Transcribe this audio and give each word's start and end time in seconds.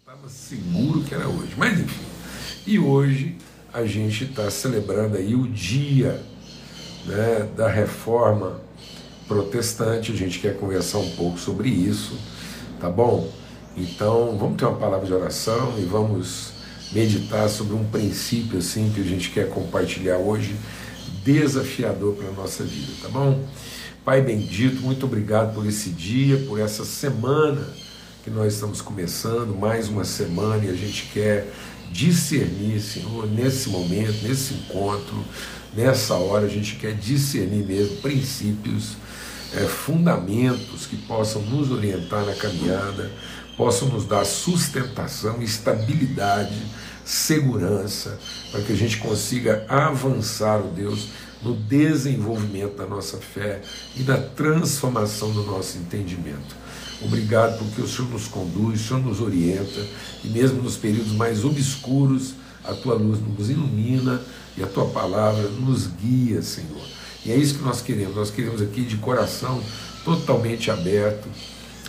estava 0.00 0.28
seguro 0.28 1.02
que 1.02 1.14
era 1.14 1.28
hoje, 1.28 1.52
mas 1.56 1.78
enfim. 1.78 2.04
E 2.66 2.78
hoje 2.78 3.36
a 3.72 3.84
gente 3.84 4.24
está 4.24 4.50
celebrando 4.50 5.16
aí 5.16 5.34
o 5.34 5.46
dia 5.46 6.22
né, 7.04 7.48
da 7.56 7.68
reforma 7.68 8.60
protestante. 9.28 10.10
A 10.10 10.16
gente 10.16 10.38
quer 10.40 10.56
conversar 10.56 10.98
um 10.98 11.10
pouco 11.10 11.38
sobre 11.38 11.68
isso, 11.68 12.18
tá 12.80 12.90
bom? 12.90 13.30
Então 13.76 14.36
vamos 14.38 14.56
ter 14.56 14.64
uma 14.64 14.76
palavra 14.76 15.06
de 15.06 15.12
oração 15.12 15.78
e 15.78 15.84
vamos 15.84 16.52
meditar 16.92 17.48
sobre 17.48 17.74
um 17.74 17.84
princípio 17.84 18.58
assim 18.58 18.90
que 18.92 19.00
a 19.00 19.04
gente 19.04 19.30
quer 19.30 19.48
compartilhar 19.50 20.18
hoje, 20.18 20.56
desafiador 21.24 22.14
para 22.14 22.28
a 22.28 22.32
nossa 22.32 22.64
vida, 22.64 22.92
tá 23.02 23.08
bom? 23.08 23.44
Pai 24.04 24.20
bendito, 24.20 24.82
muito 24.82 25.06
obrigado 25.06 25.54
por 25.54 25.66
esse 25.66 25.90
dia, 25.90 26.38
por 26.46 26.58
essa 26.58 26.84
semana 26.84 27.85
que 28.26 28.30
nós 28.32 28.54
estamos 28.54 28.82
começando, 28.82 29.56
mais 29.56 29.86
uma 29.86 30.04
semana, 30.04 30.64
e 30.64 30.68
a 30.68 30.74
gente 30.74 31.10
quer 31.12 31.48
discernir, 31.92 32.80
Senhor, 32.80 33.24
nesse 33.30 33.68
momento, 33.68 34.20
nesse 34.24 34.52
encontro, 34.52 35.24
nessa 35.72 36.14
hora, 36.14 36.44
a 36.44 36.48
gente 36.48 36.74
quer 36.74 36.92
discernir 36.92 37.64
mesmo 37.64 37.98
princípios, 37.98 38.96
é, 39.54 39.60
fundamentos 39.60 40.86
que 40.86 40.96
possam 40.96 41.40
nos 41.42 41.70
orientar 41.70 42.26
na 42.26 42.34
caminhada, 42.34 43.12
possam 43.56 43.90
nos 43.90 44.04
dar 44.04 44.24
sustentação, 44.24 45.40
estabilidade, 45.40 46.60
segurança, 47.04 48.18
para 48.50 48.60
que 48.62 48.72
a 48.72 48.76
gente 48.76 48.98
consiga 48.98 49.64
avançar, 49.68 50.58
o 50.58 50.72
Deus, 50.72 51.10
no 51.44 51.54
desenvolvimento 51.54 52.76
da 52.76 52.86
nossa 52.86 53.18
fé 53.18 53.62
e 53.94 54.02
na 54.02 54.16
transformação 54.16 55.30
do 55.30 55.44
nosso 55.44 55.78
entendimento. 55.78 56.65
Obrigado 57.02 57.58
porque 57.58 57.82
o 57.82 57.88
Senhor 57.88 58.10
nos 58.10 58.26
conduz, 58.26 58.80
o 58.80 58.88
Senhor 58.88 59.02
nos 59.02 59.20
orienta 59.20 59.86
e 60.24 60.28
mesmo 60.28 60.62
nos 60.62 60.76
períodos 60.76 61.12
mais 61.12 61.44
obscuros, 61.44 62.34
a 62.64 62.74
tua 62.74 62.94
luz 62.94 63.18
nos 63.20 63.50
ilumina 63.50 64.20
e 64.56 64.62
a 64.62 64.66
tua 64.66 64.86
palavra 64.86 65.48
nos 65.48 65.86
guia, 65.86 66.40
Senhor. 66.42 66.82
E 67.24 67.30
é 67.30 67.36
isso 67.36 67.56
que 67.56 67.64
nós 67.64 67.82
queremos. 67.82 68.16
Nós 68.16 68.30
queremos 68.30 68.62
aqui 68.62 68.82
de 68.82 68.96
coração 68.96 69.62
totalmente 70.04 70.70
aberto 70.70 71.28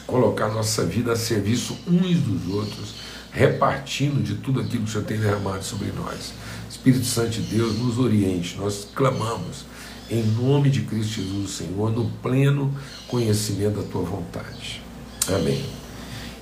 colocar 0.05 0.47
nossa 0.47 0.86
vida 0.86 1.11
a 1.11 1.16
serviço 1.16 1.77
uns 1.88 2.19
dos 2.19 2.53
outros, 2.53 2.95
repartindo 3.31 4.23
de 4.23 4.36
tudo 4.36 4.61
aquilo 4.61 4.83
que 4.83 4.89
o 4.89 4.92
Senhor 4.92 5.03
tem 5.05 5.19
derramado 5.19 5.64
sobre 5.64 5.92
nós. 5.92 6.33
Espírito 6.69 7.05
Santo 7.05 7.30
de 7.31 7.42
Deus, 7.42 7.77
nos 7.77 7.99
oriente, 7.99 8.58
nós 8.58 8.88
clamamos 8.95 9.66
em 10.09 10.23
nome 10.23 10.69
de 10.69 10.81
Cristo 10.83 11.21
Jesus, 11.21 11.52
Senhor, 11.52 11.92
no 11.92 12.09
pleno 12.21 12.73
conhecimento 13.08 13.81
da 13.81 13.83
tua 13.83 14.03
vontade. 14.03 14.86
Amém. 15.30 15.66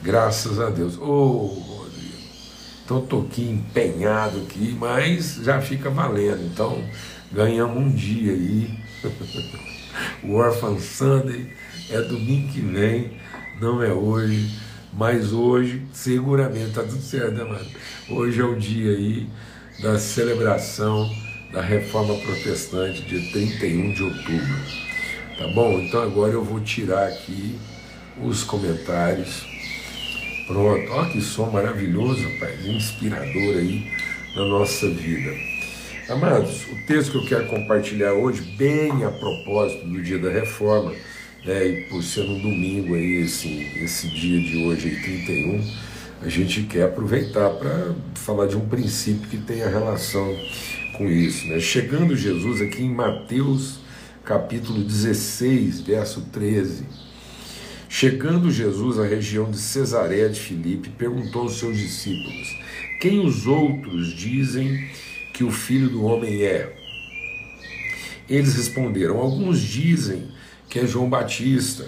Graças 0.03 0.59
a 0.59 0.69
Deus. 0.69 0.95
Ô, 0.97 1.01
oh, 1.01 1.45
Rodrigo, 1.47 2.17
então 2.83 2.99
estou 2.99 3.23
aqui 3.23 3.41
empenhado 3.41 4.41
aqui, 4.41 4.77
mas 4.79 5.39
já 5.43 5.59
fica 5.59 5.89
valendo. 5.89 6.45
Então, 6.45 6.83
ganhamos 7.31 7.77
um 7.77 7.89
dia 7.89 8.33
aí. 8.33 8.69
o 10.23 10.33
Orphan 10.33 10.77
Sunday 10.77 11.49
é 11.89 11.99
domingo 12.01 12.53
que 12.53 12.61
vem, 12.61 13.19
não 13.59 13.81
é 13.81 13.91
hoje, 13.91 14.51
mas 14.93 15.33
hoje, 15.33 15.81
seguramente, 15.91 16.69
está 16.69 16.83
tudo 16.83 17.01
certo, 17.01 17.31
né, 17.31 17.43
mano? 17.43 17.65
Hoje 18.09 18.39
é 18.39 18.45
o 18.45 18.55
dia 18.55 18.91
aí 18.91 19.27
da 19.81 19.97
celebração 19.97 21.09
da 21.51 21.61
reforma 21.61 22.15
protestante, 22.19 23.01
dia 23.01 23.31
31 23.31 23.93
de 23.93 24.03
outubro. 24.03 24.85
Tá 25.39 25.47
bom? 25.47 25.79
Então 25.79 26.03
agora 26.03 26.33
eu 26.33 26.43
vou 26.43 26.59
tirar 26.59 27.07
aqui 27.07 27.57
os 28.21 28.43
comentários. 28.43 29.45
Pronto, 30.47 30.91
olha 30.91 31.09
que 31.09 31.21
som 31.21 31.49
maravilhoso, 31.49 32.21
rapaz, 32.21 32.65
inspirador 32.65 33.57
aí 33.57 33.91
na 34.35 34.45
nossa 34.45 34.89
vida. 34.89 35.31
Amados, 36.07 36.67
o 36.67 36.75
texto 36.85 37.11
que 37.11 37.17
eu 37.17 37.25
quero 37.25 37.47
compartilhar 37.47 38.13
hoje, 38.13 38.41
bem 38.57 39.03
a 39.03 39.09
propósito 39.09 39.87
do 39.87 40.01
dia 40.03 40.19
da 40.19 40.29
reforma, 40.29 40.93
né, 41.43 41.67
e 41.67 41.81
por 41.89 42.03
ser 42.03 42.21
um 42.21 42.39
domingo 42.39 42.93
aí, 42.93 43.23
esse, 43.23 43.47
esse 43.83 44.07
dia 44.09 44.39
de 44.39 44.65
hoje, 44.65 44.89
aí, 44.89 45.01
31, 45.01 45.73
a 46.21 46.29
gente 46.29 46.63
quer 46.63 46.83
aproveitar 46.83 47.49
para 47.51 47.95
falar 48.13 48.45
de 48.45 48.55
um 48.55 48.67
princípio 48.67 49.27
que 49.27 49.37
tem 49.37 49.63
a 49.63 49.69
relação 49.69 50.37
com 50.97 51.07
isso. 51.07 51.47
Né? 51.47 51.59
Chegando 51.59 52.15
Jesus 52.15 52.61
aqui 52.61 52.83
em 52.83 52.93
Mateus 52.93 53.79
capítulo 54.23 54.83
16, 54.83 55.81
verso 55.81 56.21
13. 56.31 57.04
Chegando 57.97 58.51
Jesus 58.51 58.99
à 58.99 59.05
região 59.05 59.49
de 59.49 59.57
Cesareia 59.57 60.27
de 60.27 60.37
Filipe, 60.37 60.89
perguntou 60.89 61.43
aos 61.43 61.57
seus 61.57 61.77
discípulos: 61.77 62.53
Quem 62.99 63.25
os 63.25 63.47
outros 63.47 64.13
dizem 64.13 64.89
que 65.33 65.45
o 65.45 65.49
filho 65.49 65.89
do 65.89 66.03
homem 66.03 66.43
é? 66.43 66.75
Eles 68.29 68.53
responderam: 68.53 69.17
Alguns 69.17 69.61
dizem 69.61 70.27
que 70.67 70.79
é 70.79 70.85
João 70.85 71.09
Batista 71.09 71.85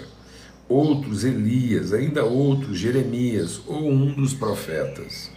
outros 0.66 1.24
Elias, 1.24 1.92
ainda 1.92 2.24
outros 2.24 2.78
Jeremias 2.78 3.60
ou 3.66 3.92
um 3.92 4.10
dos 4.10 4.32
profetas. 4.32 5.30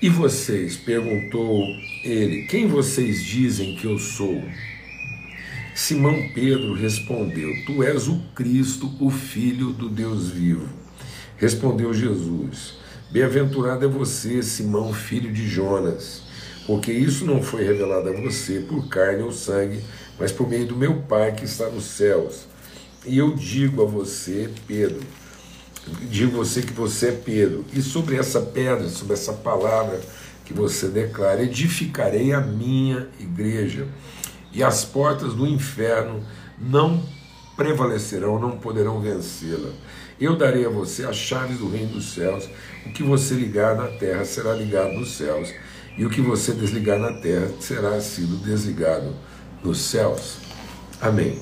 E 0.00 0.08
vocês, 0.08 0.76
perguntou 0.76 1.66
ele, 2.04 2.42
quem 2.42 2.68
vocês 2.68 3.24
dizem 3.24 3.74
que 3.74 3.84
eu 3.84 3.98
sou? 3.98 4.40
Simão 5.74 6.28
Pedro 6.34 6.74
respondeu: 6.74 7.50
Tu 7.64 7.82
és 7.82 8.06
o 8.06 8.20
Cristo, 8.34 8.90
o 9.00 9.10
Filho 9.10 9.72
do 9.72 9.88
Deus 9.88 10.28
vivo. 10.28 10.68
Respondeu 11.38 11.94
Jesus: 11.94 12.74
Bem-aventurado 13.10 13.84
é 13.84 13.88
você, 13.88 14.42
Simão, 14.42 14.92
filho 14.92 15.32
de 15.32 15.48
Jonas, 15.48 16.22
porque 16.66 16.92
isso 16.92 17.24
não 17.24 17.42
foi 17.42 17.64
revelado 17.64 18.10
a 18.10 18.12
você 18.12 18.60
por 18.60 18.86
carne 18.88 19.22
ou 19.22 19.32
sangue, 19.32 19.80
mas 20.18 20.30
por 20.30 20.48
meio 20.48 20.66
do 20.66 20.76
meu 20.76 21.02
Pai 21.02 21.32
que 21.32 21.46
está 21.46 21.68
nos 21.68 21.84
céus. 21.84 22.46
E 23.06 23.16
eu 23.16 23.34
digo 23.34 23.82
a 23.82 23.86
você, 23.86 24.50
Pedro, 24.66 25.00
digo 26.08 26.36
a 26.36 26.44
você 26.44 26.62
que 26.62 26.72
você 26.72 27.08
é 27.08 27.12
Pedro, 27.12 27.64
e 27.72 27.80
sobre 27.80 28.16
essa 28.16 28.40
pedra, 28.40 28.88
sobre 28.88 29.14
essa 29.14 29.32
palavra 29.32 30.00
que 30.44 30.52
você 30.52 30.88
declara, 30.88 31.42
edificarei 31.42 32.32
a 32.32 32.40
minha 32.40 33.08
igreja, 33.18 33.88
e 34.52 34.62
as 34.62 34.84
portas 34.84 35.34
do 35.34 35.46
inferno 35.46 36.22
não 36.58 37.02
prevalecerão, 37.56 38.38
não 38.38 38.58
poderão 38.58 39.00
vencê-la. 39.00 39.70
Eu 40.20 40.36
darei 40.36 40.64
a 40.64 40.68
você 40.68 41.04
as 41.04 41.16
chaves 41.16 41.58
do 41.58 41.70
reino 41.70 41.92
dos 41.92 42.12
céus. 42.12 42.48
O 42.86 42.92
que 42.92 43.02
você 43.02 43.34
ligar 43.34 43.76
na 43.76 43.88
terra 43.88 44.24
será 44.24 44.54
ligado 44.54 44.92
nos 44.92 45.16
céus, 45.16 45.52
e 45.96 46.04
o 46.04 46.10
que 46.10 46.20
você 46.20 46.52
desligar 46.52 46.98
na 46.98 47.12
terra 47.14 47.48
será 47.60 48.00
sido 48.00 48.36
desligado 48.36 49.14
nos 49.62 49.78
céus. 49.78 50.38
Amém. 51.00 51.40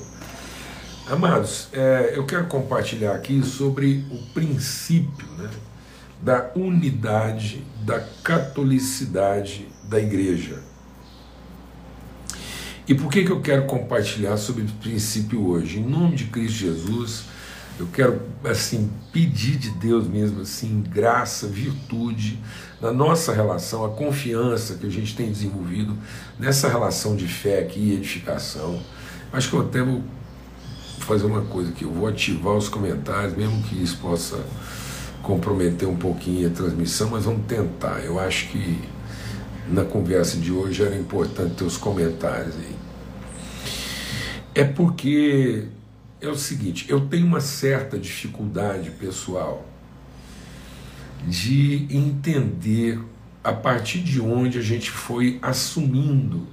Amados, 1.07 1.67
é, 1.73 2.13
eu 2.15 2.25
quero 2.25 2.47
compartilhar 2.47 3.13
aqui 3.13 3.43
sobre 3.43 4.05
o 4.11 4.33
princípio 4.33 5.27
né, 5.37 5.49
da 6.21 6.51
unidade, 6.55 7.63
da 7.83 7.99
catolicidade 8.23 9.67
da 9.83 9.99
igreja. 9.99 10.70
E 12.91 12.93
por 12.93 13.09
que, 13.09 13.23
que 13.23 13.31
eu 13.31 13.39
quero 13.39 13.63
compartilhar 13.67 14.35
sobre 14.35 14.65
esse 14.65 14.73
princípio 14.73 15.47
hoje? 15.47 15.79
Em 15.79 15.83
nome 15.85 16.13
de 16.13 16.25
Cristo 16.25 16.57
Jesus, 16.57 17.23
eu 17.79 17.87
quero 17.87 18.21
assim 18.43 18.91
pedir 19.13 19.55
de 19.55 19.69
Deus 19.69 20.05
mesmo 20.09 20.41
assim 20.41 20.83
graça, 20.89 21.47
virtude 21.47 22.37
na 22.81 22.91
nossa 22.91 23.31
relação, 23.33 23.85
a 23.85 23.89
confiança 23.91 24.75
que 24.75 24.85
a 24.85 24.89
gente 24.89 25.15
tem 25.15 25.31
desenvolvido 25.31 25.97
nessa 26.37 26.67
relação 26.67 27.15
de 27.15 27.29
fé 27.29 27.59
aqui 27.59 27.79
e 27.79 27.93
edificação. 27.93 28.81
Acho 29.31 29.49
que 29.49 29.55
eu 29.55 29.61
até 29.61 29.81
vou 29.81 30.03
fazer 30.99 31.27
uma 31.27 31.43
coisa 31.43 31.69
aqui, 31.69 31.85
eu 31.85 31.93
vou 31.93 32.09
ativar 32.09 32.55
os 32.55 32.67
comentários, 32.67 33.37
mesmo 33.37 33.63
que 33.63 33.81
isso 33.81 33.99
possa 33.99 34.37
comprometer 35.23 35.87
um 35.87 35.95
pouquinho 35.95 36.45
a 36.49 36.51
transmissão, 36.51 37.11
mas 37.11 37.23
vamos 37.23 37.45
tentar. 37.45 38.01
Eu 38.01 38.19
acho 38.19 38.49
que 38.49 38.83
na 39.69 39.85
conversa 39.85 40.35
de 40.35 40.51
hoje 40.51 40.83
era 40.83 40.97
importante 40.97 41.55
ter 41.55 41.63
os 41.63 41.77
comentários 41.77 42.53
aí. 42.57 42.80
É 44.53 44.65
porque 44.65 45.67
é 46.19 46.27
o 46.27 46.35
seguinte, 46.35 46.85
eu 46.89 47.07
tenho 47.07 47.25
uma 47.25 47.39
certa 47.39 47.97
dificuldade 47.97 48.91
pessoal 48.91 49.65
de 51.25 51.87
entender 51.89 52.99
a 53.43 53.53
partir 53.53 53.99
de 53.99 54.19
onde 54.19 54.59
a 54.59 54.61
gente 54.61 54.91
foi 54.91 55.39
assumindo 55.41 56.47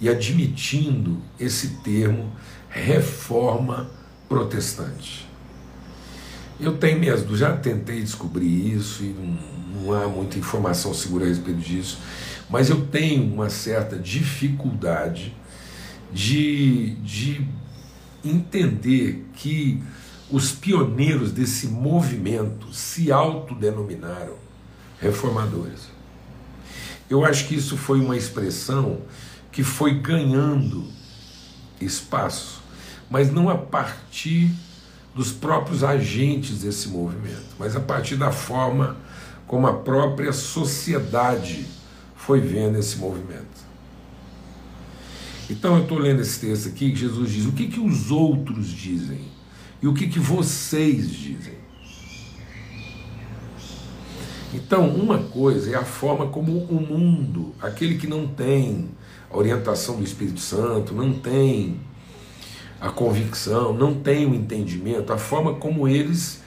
e 0.00 0.08
admitindo 0.08 1.20
esse 1.38 1.82
termo 1.82 2.32
reforma 2.70 3.90
protestante. 4.28 5.28
Eu 6.60 6.78
tenho 6.78 7.00
dúvidas, 7.00 7.38
já 7.38 7.56
tentei 7.56 8.00
descobrir 8.00 8.74
isso 8.76 9.02
e 9.02 9.08
não, 9.08 9.82
não 9.82 9.92
há 9.92 10.08
muita 10.08 10.38
informação 10.38 10.94
segura 10.94 11.24
a 11.24 11.28
respeito 11.28 11.60
disso, 11.60 11.98
mas 12.48 12.70
eu 12.70 12.86
tenho 12.86 13.24
uma 13.32 13.50
certa 13.50 13.98
dificuldade 13.98 15.34
de, 16.12 16.94
de 16.96 17.46
entender 18.24 19.26
que 19.34 19.82
os 20.30 20.52
pioneiros 20.52 21.32
desse 21.32 21.66
movimento 21.66 22.72
se 22.72 23.12
autodenominaram 23.12 24.36
reformadores. 25.00 25.88
Eu 27.08 27.24
acho 27.24 27.46
que 27.46 27.54
isso 27.54 27.76
foi 27.76 28.00
uma 28.00 28.16
expressão 28.16 29.00
que 29.52 29.62
foi 29.62 29.94
ganhando 29.94 30.88
espaço, 31.80 32.62
mas 33.10 33.30
não 33.30 33.48
a 33.48 33.56
partir 33.56 34.50
dos 35.14 35.30
próprios 35.30 35.84
agentes 35.84 36.62
desse 36.62 36.88
movimento, 36.88 37.54
mas 37.58 37.76
a 37.76 37.80
partir 37.80 38.16
da 38.16 38.32
forma 38.32 38.96
como 39.46 39.66
a 39.66 39.72
própria 39.72 40.32
sociedade 40.32 41.66
foi 42.16 42.40
vendo 42.40 42.78
esse 42.78 42.96
movimento. 42.96 43.63
Então 45.48 45.76
eu 45.76 45.82
estou 45.82 45.98
lendo 45.98 46.22
esse 46.22 46.40
texto 46.40 46.68
aqui 46.68 46.90
que 46.90 46.96
Jesus 46.96 47.30
diz: 47.30 47.46
o 47.46 47.52
que, 47.52 47.68
que 47.68 47.80
os 47.80 48.10
outros 48.10 48.68
dizem 48.68 49.20
e 49.84 49.86
o 49.86 49.92
que, 49.92 50.08
que 50.08 50.18
vocês 50.18 51.10
dizem. 51.10 51.52
Então, 54.54 54.88
uma 54.88 55.18
coisa 55.18 55.72
é 55.72 55.74
a 55.74 55.84
forma 55.84 56.28
como 56.28 56.56
o 56.56 56.80
mundo, 56.80 57.54
aquele 57.60 57.98
que 57.98 58.06
não 58.06 58.26
tem 58.26 58.88
a 59.28 59.36
orientação 59.36 59.96
do 59.96 60.04
Espírito 60.04 60.40
Santo, 60.40 60.94
não 60.94 61.12
tem 61.12 61.80
a 62.80 62.88
convicção, 62.88 63.74
não 63.74 63.94
tem 63.94 64.24
o 64.24 64.34
entendimento, 64.34 65.12
a 65.12 65.18
forma 65.18 65.56
como 65.56 65.86
eles 65.86 66.42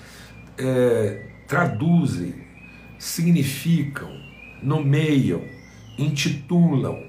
é, 0.57 1.27
traduzem, 1.47 2.33
significam, 2.97 4.09
nomeiam, 4.63 5.43
intitulam 5.95 7.06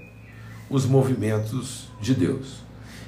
os 0.71 0.87
movimentos 0.87 1.89
de 2.01 2.15
Deus. 2.15 2.59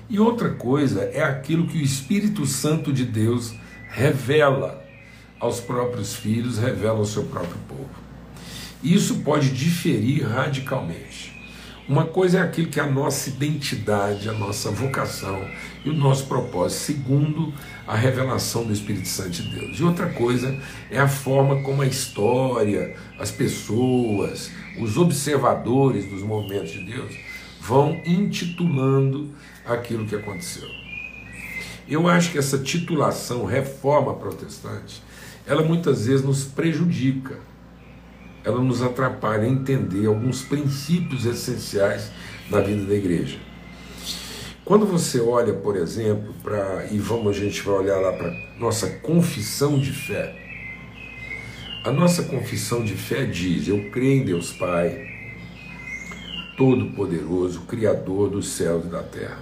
E 0.09 0.19
outra 0.19 0.51
coisa 0.51 1.03
é 1.03 1.23
aquilo 1.23 1.67
que 1.67 1.79
o 1.79 1.83
Espírito 1.83 2.45
Santo 2.47 2.93
de 2.93 3.05
Deus 3.05 3.55
revela 3.89 4.83
aos 5.39 5.61
próprios 5.61 6.15
filhos, 6.15 6.59
revela 6.59 6.99
ao 6.99 7.05
seu 7.05 7.25
próprio 7.25 7.59
povo. 7.69 7.89
Isso 8.83 9.17
pode 9.21 9.51
diferir 9.51 10.27
radicalmente. 10.27 11.39
Uma 11.89 12.05
coisa 12.05 12.39
é 12.39 12.43
aquilo 12.43 12.69
que 12.69 12.79
é 12.79 12.83
a 12.85 12.91
nossa 12.91 13.29
identidade, 13.29 14.29
a 14.29 14.33
nossa 14.33 14.71
vocação 14.71 15.45
e 15.85 15.91
o 15.91 15.93
nosso 15.93 16.27
propósito, 16.27 16.83
segundo 16.83 17.53
a 17.87 17.97
revelação 17.97 18.65
do 18.65 18.73
Espírito 18.73 19.09
Santo 19.09 19.31
de 19.31 19.43
Deus. 19.43 19.79
E 19.79 19.83
outra 19.83 20.09
coisa 20.09 20.56
é 20.89 21.01
a 21.01 21.09
forma 21.09 21.63
como 21.63 21.83
a 21.83 21.87
história, 21.87 22.97
as 23.19 23.33
pessoas, 23.33 24.53
os 24.79 24.97
observadores 24.97 26.06
dos 26.06 26.23
movimentos 26.23 26.71
de 26.71 26.85
Deus 26.85 27.13
vão 27.61 28.01
intitulando 28.05 29.29
aquilo 29.65 30.07
que 30.07 30.17
aconteceu. 30.17 30.69
Eu 31.89 32.09
acho 32.09 32.33
que 32.33 32.39
essa 32.39 32.59
titulação 32.59 33.45
reforma 33.45 34.15
protestante, 34.15 35.03
ela 35.47 35.62
muitas 35.62 36.07
vezes 36.07 36.25
nos 36.25 36.45
prejudica, 36.45 37.39
ela 38.45 38.61
nos 38.61 38.81
atrapalha 38.81 39.43
a 39.43 39.49
entender 39.49 40.07
alguns 40.07 40.43
princípios 40.43 41.27
essenciais 41.27 42.11
da 42.49 42.61
vida 42.61 42.85
da 42.85 42.95
igreja. 42.95 43.39
Quando 44.65 44.87
você 44.87 45.21
olha, 45.21 45.53
por 45.53 45.77
exemplo, 45.77 46.33
para 46.43 46.87
e 46.93 46.99
vamos 46.99 47.37
a 47.37 47.41
gente 47.41 47.61
vai 47.63 47.75
olhar 47.75 47.99
lá 47.99 48.13
para 48.13 48.33
nossa 48.59 48.89
confissão 48.89 49.79
de 49.79 49.91
fé. 49.93 50.37
A 51.85 51.91
nossa 51.91 52.23
confissão 52.23 52.85
de 52.85 52.95
fé 52.95 53.25
diz: 53.25 53.67
eu 53.67 53.91
creio 53.91 54.23
em 54.23 54.25
Deus 54.25 54.53
Pai, 54.53 55.10
Todo-Poderoso, 56.61 57.62
Criador 57.62 58.29
dos 58.29 58.49
céus 58.49 58.85
e 58.85 58.89
da 58.89 59.03
terra. 59.03 59.39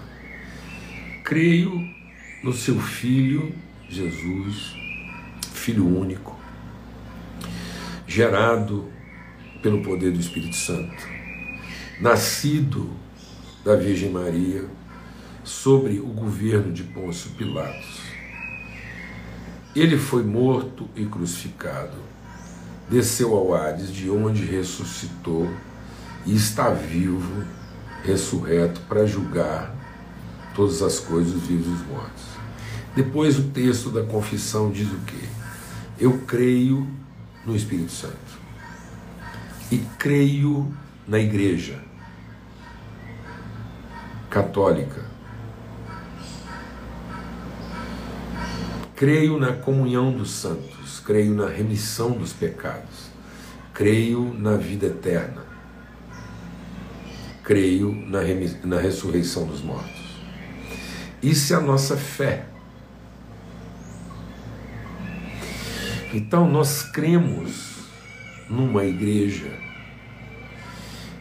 Creio 1.25 1.73
no 2.45 2.53
seu 2.53 2.79
Filho, 2.79 3.53
Jesus, 3.89 4.73
Filho 5.53 5.85
único, 5.85 6.39
gerado 8.07 8.89
pelo 9.61 9.83
poder 9.83 10.13
do 10.13 10.21
Espírito 10.21 10.55
Santo, 10.55 10.95
nascido 12.01 12.89
da 13.65 13.75
Virgem 13.75 14.13
Maria, 14.13 14.67
sobre 15.43 15.99
o 15.99 16.07
governo 16.07 16.73
de 16.73 16.85
Pôncio 16.85 17.33
Pilatos. 17.33 18.01
Ele 19.75 19.99
foi 19.99 20.23
morto 20.23 20.89
e 20.95 21.05
crucificado, 21.05 21.99
desceu 22.89 23.35
ao 23.35 23.53
Hades, 23.53 23.93
de 23.93 24.09
onde 24.09 24.45
ressuscitou 24.45 25.53
e 26.29 26.37
está 26.37 26.69
vivo, 26.69 27.43
ressurreto, 28.05 28.83
para 28.83 29.07
julgar 29.07 29.75
todas 30.55 30.83
as 30.83 31.01
coisas, 31.01 31.35
os 31.35 31.47
vivos 31.47 31.67
e 31.67 31.71
os 31.71 31.87
mortos. 31.87 32.25
Depois 32.95 33.39
o 33.39 33.45
texto 33.45 33.89
da 33.89 34.03
confissão 34.03 34.71
diz 34.71 34.93
o 34.93 34.99
quê? 35.07 35.27
Eu 35.99 36.19
creio 36.27 36.87
no 37.47 37.57
Espírito 37.57 37.91
Santo 37.93 38.39
e 39.73 39.79
creio 39.99 40.71
na 41.07 41.19
igreja 41.19 41.83
católica. 44.29 45.07
Creio 48.95 49.39
na 49.39 49.55
comunhão 49.55 50.13
dos 50.13 50.31
santos, 50.33 51.01
creio 51.01 51.35
na 51.35 51.49
remissão 51.49 52.11
dos 52.11 52.35
pecados, 52.35 53.09
creio 53.73 54.35
na 54.35 54.57
vida 54.57 54.89
eterna 54.89 55.49
creio 57.49 57.95
na, 58.07 58.19
na 58.63 58.79
ressurreição 58.79 59.47
dos 59.47 59.63
mortos. 59.63 60.19
Isso 61.23 61.55
é 61.55 61.57
a 61.57 61.61
nossa 61.61 61.97
fé. 61.97 62.45
Então 66.13 66.47
nós 66.47 66.83
cremos 66.83 67.79
numa 68.51 68.85
igreja 68.85 69.51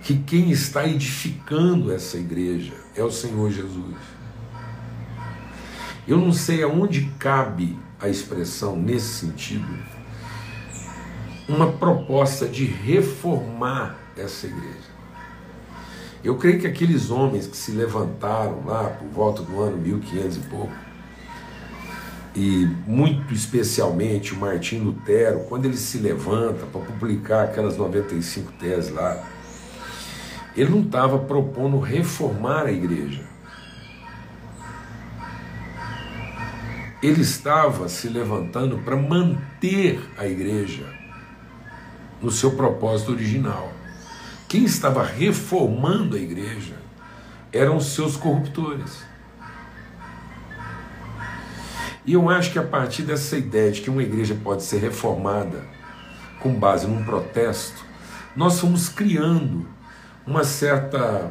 que 0.04 0.18
quem 0.18 0.52
está 0.52 0.86
edificando 0.86 1.94
essa 1.94 2.18
igreja 2.18 2.74
é 2.94 3.02
o 3.02 3.12
Senhor 3.12 3.50
Jesus. 3.50 3.96
Eu 6.06 6.18
não 6.18 6.34
sei 6.34 6.62
aonde 6.62 7.10
cabe 7.18 7.80
a 8.02 8.10
expressão 8.10 8.76
nesse 8.76 9.26
sentido, 9.26 9.78
uma 11.48 11.72
proposta 11.72 12.46
de 12.46 12.66
reformar 12.66 13.98
essa 14.18 14.46
igreja. 14.46 14.97
Eu 16.24 16.36
creio 16.36 16.60
que 16.60 16.68
aqueles 16.68 17.10
homens 17.10 17.48
que 17.48 17.56
se 17.56 17.72
levantaram 17.72 18.64
lá 18.66 18.90
por 18.90 19.08
volta 19.10 19.44
do 19.44 19.62
ano 19.62 19.78
1500 19.78 20.38
e 20.38 20.40
pouco, 20.42 20.74
e 22.36 22.68
muito 22.86 23.34
especialmente 23.34 24.34
o 24.34 24.38
Martim 24.38 24.80
Lutero, 24.80 25.46
quando 25.50 25.66
ele 25.66 25.78
se 25.78 25.98
levanta 25.98 26.66
para 26.66 26.82
publicar 26.82 27.44
aquelas 27.46 27.78
95 27.78 28.52
teses 28.54 28.92
lá, 28.92 29.24
ele 30.56 30.72
não 30.72 30.82
estava 30.82 31.20
propondo 31.20 31.80
reformar 31.80 32.66
a 32.66 32.72
igreja. 32.72 33.24
Ele 37.02 37.22
estava 37.22 37.88
se 37.88 38.08
levantando 38.08 38.80
para 38.80 38.96
manter 38.96 40.00
a 40.18 40.28
igreja 40.28 40.86
no 42.22 42.32
seu 42.32 42.52
propósito 42.56 43.12
original. 43.12 43.77
Quem 44.48 44.64
estava 44.64 45.04
reformando 45.04 46.16
a 46.16 46.20
igreja 46.20 46.76
eram 47.52 47.78
os 47.78 47.88
seus 47.88 48.16
corruptores. 48.16 49.04
E 52.06 52.14
eu 52.14 52.30
acho 52.30 52.54
que 52.54 52.60
a 52.60 52.64
partir 52.64 53.04
dessa 53.04 53.38
ideia 53.38 53.72
de 53.72 53.82
que 53.82 53.90
uma 53.90 54.02
igreja 54.02 54.38
pode 54.42 54.64
ser 54.64 54.78
reformada 54.78 55.66
com 56.40 56.54
base 56.54 56.88
num 56.88 57.04
protesto, 57.04 57.84
nós 58.36 58.60
fomos 58.60 58.88
criando 58.88 59.68
uma 60.26 60.46
certa 60.46 61.30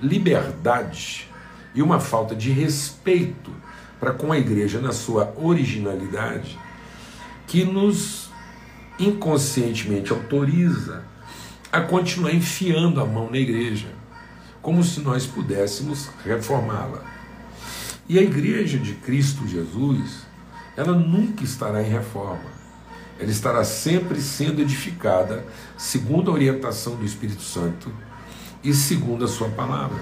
liberdade 0.00 1.28
e 1.72 1.82
uma 1.82 2.00
falta 2.00 2.34
de 2.34 2.50
respeito 2.50 3.52
para 4.00 4.12
com 4.12 4.32
a 4.32 4.38
igreja 4.38 4.80
na 4.80 4.92
sua 4.92 5.32
originalidade 5.36 6.58
que 7.46 7.64
nos 7.64 8.30
inconscientemente 8.98 10.10
autoriza 10.10 11.04
a 11.72 11.80
continuar 11.80 12.34
enfiando 12.34 13.00
a 13.00 13.06
mão 13.06 13.30
na 13.30 13.38
igreja, 13.38 13.88
como 14.60 14.82
se 14.82 15.00
nós 15.00 15.26
pudéssemos 15.26 16.10
reformá-la. 16.24 17.04
E 18.08 18.18
a 18.18 18.22
igreja 18.22 18.76
de 18.76 18.94
Cristo 18.94 19.46
Jesus, 19.46 20.26
ela 20.76 20.92
nunca 20.92 21.44
estará 21.44 21.80
em 21.80 21.88
reforma. 21.88 22.50
Ela 23.20 23.30
estará 23.30 23.62
sempre 23.62 24.20
sendo 24.20 24.60
edificada 24.60 25.46
segundo 25.76 26.30
a 26.30 26.34
orientação 26.34 26.96
do 26.96 27.04
Espírito 27.04 27.42
Santo 27.42 27.92
e 28.64 28.74
segundo 28.74 29.24
a 29.24 29.28
sua 29.28 29.48
palavra. 29.50 30.00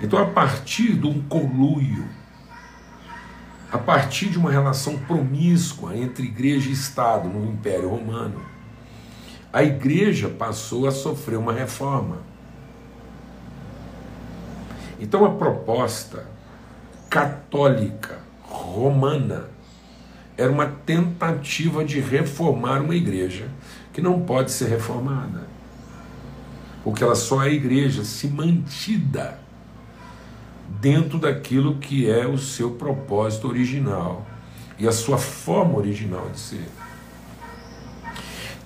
Então, 0.00 0.18
a 0.18 0.26
partir 0.26 0.94
de 0.94 1.06
um 1.06 1.20
conluio, 1.22 2.06
a 3.70 3.78
partir 3.78 4.28
de 4.28 4.38
uma 4.38 4.50
relação 4.50 4.98
promíscua 5.00 5.96
entre 5.96 6.26
igreja 6.26 6.70
e 6.70 6.72
Estado 6.72 7.28
no 7.28 7.44
Império 7.50 7.90
Romano, 7.90 8.55
a 9.56 9.64
igreja 9.64 10.28
passou 10.28 10.86
a 10.86 10.90
sofrer 10.90 11.38
uma 11.38 11.50
reforma. 11.50 12.18
Então 15.00 15.24
a 15.24 15.30
proposta 15.30 16.26
católica 17.08 18.18
romana. 18.42 19.48
Era 20.36 20.52
uma 20.52 20.66
tentativa 20.66 21.82
de 21.82 22.00
reformar 22.00 22.82
uma 22.82 22.94
igreja 22.94 23.48
que 23.94 24.02
não 24.02 24.20
pode 24.20 24.50
ser 24.50 24.68
reformada. 24.68 25.48
Porque 26.84 27.02
ela 27.02 27.14
só 27.14 27.42
é 27.42 27.50
igreja 27.50 28.04
se 28.04 28.28
mantida 28.28 29.38
dentro 30.68 31.18
daquilo 31.18 31.78
que 31.78 32.10
é 32.10 32.26
o 32.26 32.36
seu 32.36 32.72
propósito 32.72 33.48
original 33.48 34.26
e 34.78 34.86
a 34.86 34.92
sua 34.92 35.16
forma 35.16 35.78
original 35.78 36.28
de 36.28 36.40
ser. 36.40 36.68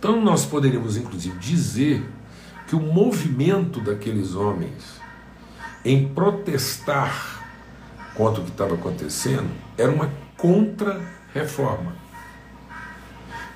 Então 0.01 0.19
nós 0.19 0.47
poderíamos 0.47 0.97
inclusive 0.97 1.39
dizer 1.39 2.03
que 2.67 2.75
o 2.75 2.81
movimento 2.81 3.83
daqueles 3.83 4.35
homens 4.35 4.99
em 5.85 6.09
protestar 6.09 7.45
contra 8.15 8.41
o 8.41 8.45
que 8.47 8.51
estava 8.51 8.77
acontecendo 8.77 9.51
era 9.77 9.93
uma 9.93 10.11
contra-reforma. 10.39 11.95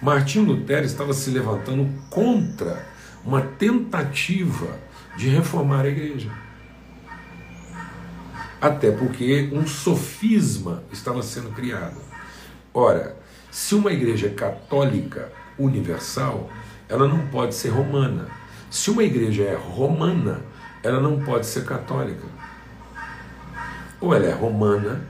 Martinho 0.02 0.44
Lutero 0.44 0.84
estava 0.84 1.14
se 1.14 1.30
levantando 1.30 1.90
contra 2.10 2.86
uma 3.24 3.40
tentativa 3.40 4.78
de 5.16 5.30
reformar 5.30 5.86
a 5.86 5.88
igreja. 5.88 6.30
Até 8.60 8.90
porque 8.90 9.48
um 9.50 9.66
sofisma 9.66 10.82
estava 10.92 11.22
sendo 11.22 11.52
criado. 11.52 11.96
Ora, 12.74 13.16
se 13.50 13.74
uma 13.74 13.92
igreja 13.92 14.28
católica 14.28 15.32
universal, 15.58 16.50
ela 16.88 17.06
não 17.08 17.26
pode 17.28 17.54
ser 17.54 17.70
romana. 17.70 18.28
Se 18.70 18.90
uma 18.90 19.02
igreja 19.02 19.42
é 19.44 19.54
romana, 19.54 20.42
ela 20.82 21.00
não 21.00 21.20
pode 21.20 21.46
ser 21.46 21.64
católica. 21.64 22.26
Ou 24.00 24.14
ela 24.14 24.26
é 24.26 24.32
romana 24.32 25.00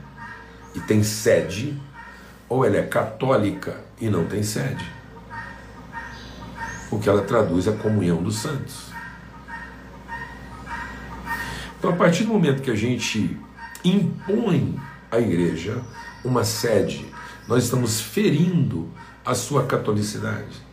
e 0.73 0.79
tem 0.79 1.03
sede, 1.03 1.79
ou 2.47 2.65
ela 2.65 2.77
é 2.77 2.83
católica 2.83 3.81
e 3.99 4.09
não 4.09 4.25
tem 4.25 4.43
sede. 4.43 4.85
O 6.91 6.99
que 6.99 7.09
ela 7.09 7.23
traduz 7.23 7.67
é 7.67 7.71
a 7.71 7.77
comunhão 7.77 8.21
dos 8.21 8.37
santos. 8.37 8.85
Então, 11.77 11.89
a 11.89 11.97
partir 11.97 12.23
do 12.23 12.33
momento 12.33 12.61
que 12.61 12.71
a 12.71 12.75
gente 12.75 13.37
impõe 13.83 14.79
à 15.11 15.19
igreja 15.19 15.81
uma 16.23 16.43
sede, 16.43 17.05
nós 17.47 17.65
estamos 17.65 18.01
ferindo 18.01 18.89
a 19.25 19.33
sua 19.33 19.65
catolicidade. 19.65 20.63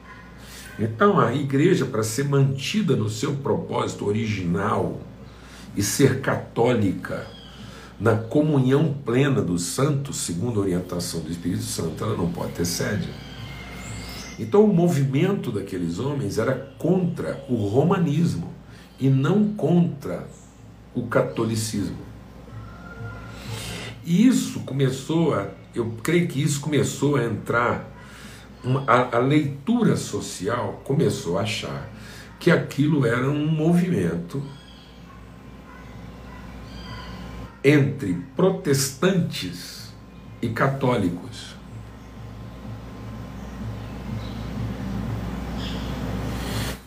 Então, 0.78 1.18
a 1.18 1.34
igreja, 1.34 1.86
para 1.86 2.02
ser 2.02 2.24
mantida 2.24 2.96
no 2.96 3.08
seu 3.08 3.34
propósito 3.34 4.06
original 4.06 5.00
e 5.76 5.82
ser 5.82 6.20
católica, 6.20 7.26
na 8.00 8.16
comunhão 8.16 8.94
plena 9.04 9.40
dos 9.40 9.62
santos, 9.62 10.16
segundo 10.16 10.60
a 10.60 10.64
orientação 10.64 11.20
do 11.20 11.30
Espírito 11.30 11.62
Santo, 11.62 12.02
ela 12.02 12.16
não 12.16 12.30
pode 12.32 12.52
ter 12.52 12.64
sede. 12.64 13.08
Então, 14.38 14.64
o 14.64 14.74
movimento 14.74 15.52
daqueles 15.52 15.98
homens 15.98 16.38
era 16.38 16.54
contra 16.78 17.44
o 17.48 17.54
romanismo 17.54 18.52
e 18.98 19.08
não 19.08 19.52
contra 19.52 20.26
o 20.94 21.06
catolicismo. 21.06 21.98
E 24.04 24.26
isso 24.26 24.60
começou 24.60 25.34
a, 25.34 25.48
eu 25.74 25.94
creio 26.02 26.26
que 26.26 26.42
isso 26.42 26.60
começou 26.60 27.16
a 27.16 27.24
entrar 27.24 27.91
a, 28.86 29.16
a 29.16 29.18
leitura 29.18 29.96
social 29.96 30.80
começou 30.84 31.38
a 31.38 31.42
achar 31.42 31.88
que 32.38 32.50
aquilo 32.50 33.06
era 33.06 33.28
um 33.28 33.46
movimento 33.46 34.42
entre 37.64 38.14
protestantes 38.34 39.92
e 40.40 40.48
católicos. 40.48 41.54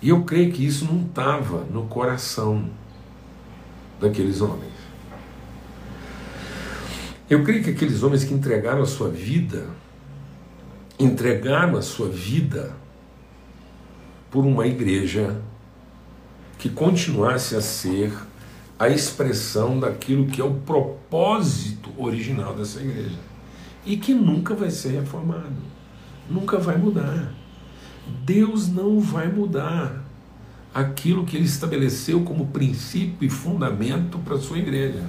E 0.02 0.10
eu 0.10 0.24
creio 0.24 0.52
que 0.52 0.66
isso 0.66 0.86
não 0.86 1.02
estava 1.02 1.62
no 1.64 1.88
coração 1.88 2.70
daqueles 4.00 4.42
homens. 4.42 4.74
Eu 7.30 7.44
creio 7.44 7.64
que 7.64 7.72
aqueles 7.72 8.04
homens 8.04 8.24
que 8.24 8.34
entregaram 8.34 8.84
a 8.84 8.86
sua 8.86 9.10
vida 9.10 9.68
entregaram 11.00 11.78
a 11.78 11.82
sua 11.82 12.08
vida 12.08 12.74
por 14.32 14.46
uma 14.46 14.66
igreja 14.66 15.42
que 16.58 16.70
continuasse 16.70 17.56
a 17.56 17.62
ser 17.62 18.12
a 18.78 18.90
expressão 18.90 19.80
daquilo 19.80 20.28
que 20.28 20.42
é 20.42 20.44
o 20.44 20.54
propósito 20.54 21.90
original 21.98 22.54
dessa 22.54 22.82
igreja 22.82 23.20
e 23.86 23.98
que 23.98 24.14
nunca 24.14 24.54
vai 24.54 24.70
ser 24.70 24.90
reformado, 25.00 25.56
nunca 26.30 26.58
vai 26.58 26.78
mudar. 26.78 27.34
Deus 28.24 28.68
não 28.68 29.00
vai 29.00 29.28
mudar 29.28 30.04
aquilo 30.74 31.26
que 31.26 31.38
ele 31.38 31.46
estabeleceu 31.46 32.22
como 32.24 32.48
princípio 32.48 33.26
e 33.26 33.30
fundamento 33.30 34.20
para 34.20 34.36
a 34.36 34.40
sua 34.40 34.58
igreja. 34.58 35.04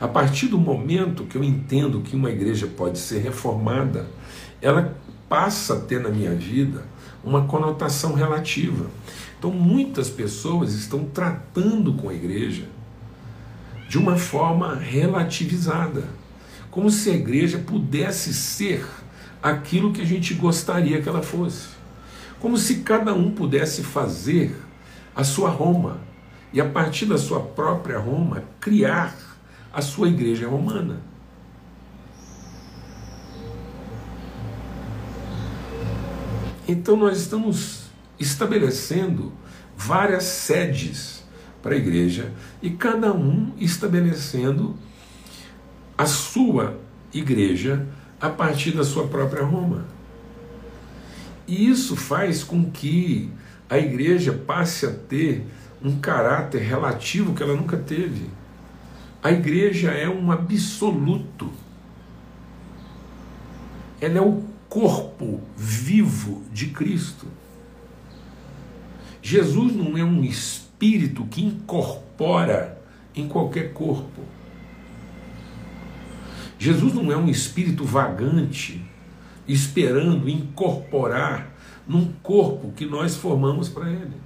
A 0.00 0.08
partir 0.08 0.48
do 0.48 0.58
momento 0.58 1.24
que 1.24 1.36
eu 1.36 1.44
entendo 1.44 2.00
que 2.00 2.16
uma 2.16 2.30
igreja 2.30 2.66
pode 2.66 2.98
ser 2.98 3.20
reformada, 3.20 4.06
ela 4.62 4.96
passa 5.28 5.74
a 5.74 5.80
ter 5.80 6.00
na 6.00 6.08
minha 6.08 6.34
vida 6.34 6.84
uma 7.24 7.46
conotação 7.46 8.14
relativa. 8.14 8.86
Então, 9.38 9.50
muitas 9.50 10.08
pessoas 10.08 10.72
estão 10.72 11.04
tratando 11.04 11.92
com 11.94 12.08
a 12.08 12.14
igreja 12.14 12.68
de 13.88 13.98
uma 13.98 14.16
forma 14.16 14.76
relativizada, 14.76 16.04
como 16.70 16.90
se 16.90 17.10
a 17.10 17.14
igreja 17.14 17.58
pudesse 17.58 18.32
ser 18.32 18.86
aquilo 19.42 19.92
que 19.92 20.00
a 20.00 20.06
gente 20.06 20.32
gostaria 20.34 21.02
que 21.02 21.08
ela 21.08 21.22
fosse, 21.22 21.68
como 22.38 22.56
se 22.56 22.76
cada 22.76 23.12
um 23.12 23.32
pudesse 23.32 23.82
fazer 23.82 24.56
a 25.14 25.24
sua 25.24 25.50
Roma 25.50 25.98
e, 26.52 26.60
a 26.60 26.68
partir 26.68 27.06
da 27.06 27.18
sua 27.18 27.40
própria 27.40 27.98
Roma, 27.98 28.44
criar 28.60 29.14
a 29.72 29.82
sua 29.82 30.08
igreja 30.08 30.48
romana. 30.48 31.11
Então 36.66 36.96
nós 36.96 37.18
estamos 37.18 37.86
estabelecendo 38.18 39.32
várias 39.76 40.24
sedes 40.24 41.24
para 41.60 41.74
a 41.74 41.78
igreja 41.78 42.32
e 42.60 42.70
cada 42.70 43.12
um 43.12 43.52
estabelecendo 43.58 44.76
a 45.96 46.06
sua 46.06 46.78
igreja 47.12 47.86
a 48.20 48.28
partir 48.28 48.72
da 48.72 48.84
sua 48.84 49.08
própria 49.08 49.44
Roma. 49.44 49.86
E 51.46 51.68
isso 51.68 51.96
faz 51.96 52.44
com 52.44 52.70
que 52.70 53.30
a 53.68 53.78
igreja 53.78 54.32
passe 54.32 54.86
a 54.86 54.90
ter 54.90 55.44
um 55.82 55.98
caráter 55.98 56.60
relativo 56.60 57.34
que 57.34 57.42
ela 57.42 57.56
nunca 57.56 57.76
teve. 57.76 58.30
A 59.22 59.32
igreja 59.32 59.90
é 59.90 60.08
um 60.08 60.30
absoluto. 60.30 61.50
Ela 64.00 64.18
é 64.18 64.20
o 64.20 64.51
corpo 64.72 65.38
vivo 65.54 66.42
de 66.50 66.68
Cristo. 66.68 67.26
Jesus 69.20 69.76
não 69.76 69.98
é 69.98 70.02
um 70.02 70.24
espírito 70.24 71.26
que 71.26 71.44
incorpora 71.44 72.82
em 73.14 73.28
qualquer 73.28 73.74
corpo. 73.74 74.22
Jesus 76.58 76.94
não 76.94 77.12
é 77.12 77.16
um 77.18 77.28
espírito 77.28 77.84
vagante 77.84 78.82
esperando 79.46 80.26
incorporar 80.26 81.54
num 81.86 82.10
corpo 82.22 82.72
que 82.72 82.86
nós 82.86 83.14
formamos 83.14 83.68
para 83.68 83.90
Ele. 83.90 84.16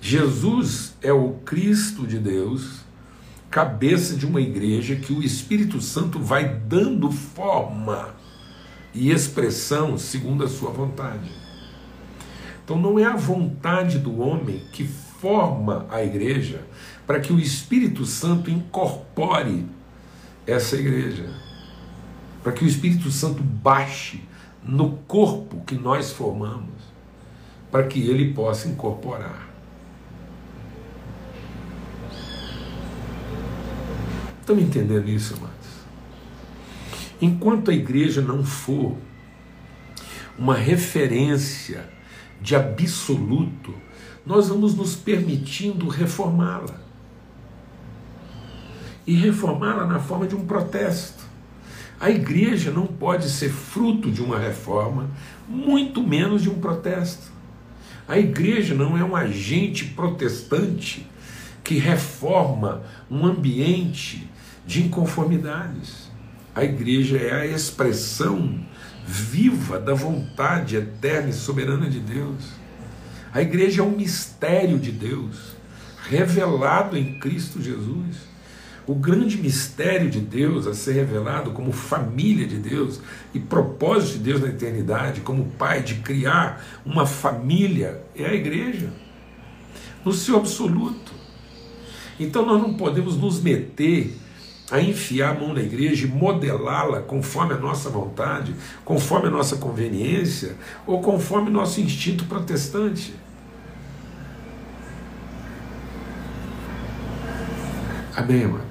Jesus 0.00 0.96
é 1.02 1.12
o 1.12 1.32
Cristo 1.44 2.06
de 2.06 2.20
Deus, 2.20 2.82
cabeça 3.50 4.14
de 4.14 4.24
uma 4.24 4.40
igreja 4.40 4.94
que 4.94 5.12
o 5.12 5.24
Espírito 5.24 5.80
Santo 5.80 6.20
vai 6.20 6.48
dando 6.48 7.10
forma 7.10 8.16
e 8.94 9.10
expressão 9.10 9.98
segundo 9.98 10.44
a 10.44 10.48
sua 10.48 10.70
vontade. 10.70 11.30
Então 12.64 12.78
não 12.78 12.98
é 12.98 13.04
a 13.04 13.16
vontade 13.16 13.98
do 13.98 14.20
homem 14.20 14.62
que 14.72 14.84
forma 14.84 15.86
a 15.90 16.04
igreja 16.04 16.62
para 17.06 17.20
que 17.20 17.32
o 17.32 17.38
Espírito 17.38 18.04
Santo 18.04 18.50
incorpore 18.50 19.66
essa 20.46 20.76
igreja, 20.76 21.34
para 22.42 22.52
que 22.52 22.64
o 22.64 22.68
Espírito 22.68 23.10
Santo 23.10 23.42
baixe 23.42 24.22
no 24.62 24.98
corpo 25.08 25.62
que 25.66 25.74
nós 25.74 26.12
formamos, 26.12 26.74
para 27.70 27.86
que 27.86 28.00
ele 28.00 28.34
possa 28.34 28.68
incorporar. 28.68 29.48
Estão 34.40 34.58
entendendo 34.58 35.08
isso, 35.08 35.34
amados? 35.34 35.57
Enquanto 37.20 37.70
a 37.70 37.74
igreja 37.74 38.20
não 38.20 38.44
for 38.44 38.96
uma 40.38 40.54
referência 40.54 41.88
de 42.40 42.54
absoluto, 42.54 43.74
nós 44.24 44.48
vamos 44.48 44.74
nos 44.74 44.94
permitindo 44.94 45.88
reformá-la. 45.88 46.80
E 49.06 49.14
reformá-la 49.14 49.86
na 49.86 49.98
forma 49.98 50.26
de 50.26 50.36
um 50.36 50.46
protesto, 50.46 51.26
A 52.00 52.10
igreja 52.10 52.70
não 52.70 52.86
pode 52.86 53.28
ser 53.28 53.50
fruto 53.50 54.10
de 54.10 54.22
uma 54.22 54.38
reforma, 54.38 55.10
muito 55.48 56.00
menos 56.00 56.42
de 56.42 56.48
um 56.48 56.60
protesto. 56.60 57.32
A 58.06 58.16
igreja 58.18 58.74
não 58.74 58.96
é 58.96 59.02
um 59.02 59.16
agente 59.16 59.84
protestante 59.84 61.06
que 61.64 61.76
reforma 61.76 62.82
um 63.10 63.26
ambiente 63.26 64.30
de 64.64 64.82
inconformidades. 64.84 66.07
A 66.58 66.64
igreja 66.64 67.16
é 67.18 67.32
a 67.32 67.46
expressão 67.46 68.58
viva 69.06 69.78
da 69.78 69.94
vontade 69.94 70.74
eterna 70.74 71.28
e 71.28 71.32
soberana 71.32 71.88
de 71.88 72.00
Deus. 72.00 72.46
A 73.32 73.40
igreja 73.40 73.80
é 73.80 73.84
um 73.84 73.96
mistério 73.96 74.76
de 74.76 74.90
Deus, 74.90 75.36
revelado 76.08 76.98
em 76.98 77.16
Cristo 77.20 77.62
Jesus. 77.62 78.16
O 78.88 78.94
grande 78.96 79.36
mistério 79.36 80.10
de 80.10 80.18
Deus 80.18 80.66
a 80.66 80.74
ser 80.74 80.94
revelado 80.94 81.52
como 81.52 81.70
família 81.70 82.44
de 82.44 82.56
Deus 82.56 83.00
e 83.32 83.38
propósito 83.38 84.14
de 84.14 84.24
Deus 84.24 84.40
na 84.40 84.48
eternidade, 84.48 85.20
como 85.20 85.52
Pai, 85.52 85.84
de 85.84 85.94
criar 86.00 86.60
uma 86.84 87.06
família, 87.06 88.02
é 88.16 88.26
a 88.26 88.34
igreja, 88.34 88.92
no 90.04 90.12
seu 90.12 90.36
absoluto. 90.36 91.12
Então 92.18 92.44
nós 92.44 92.60
não 92.60 92.74
podemos 92.74 93.16
nos 93.16 93.40
meter 93.40 94.18
a 94.70 94.80
enfiar 94.80 95.36
a 95.36 95.40
mão 95.40 95.54
na 95.54 95.62
igreja 95.62 96.06
e 96.06 96.10
modelá-la 96.10 97.00
conforme 97.00 97.54
a 97.54 97.58
nossa 97.58 97.88
vontade, 97.88 98.54
conforme 98.84 99.28
a 99.28 99.30
nossa 99.30 99.56
conveniência 99.56 100.56
ou 100.86 101.00
conforme 101.00 101.48
o 101.48 101.52
nosso 101.52 101.80
instinto 101.80 102.24
protestante. 102.26 103.14
Amém, 108.14 108.44
amados? 108.44 108.66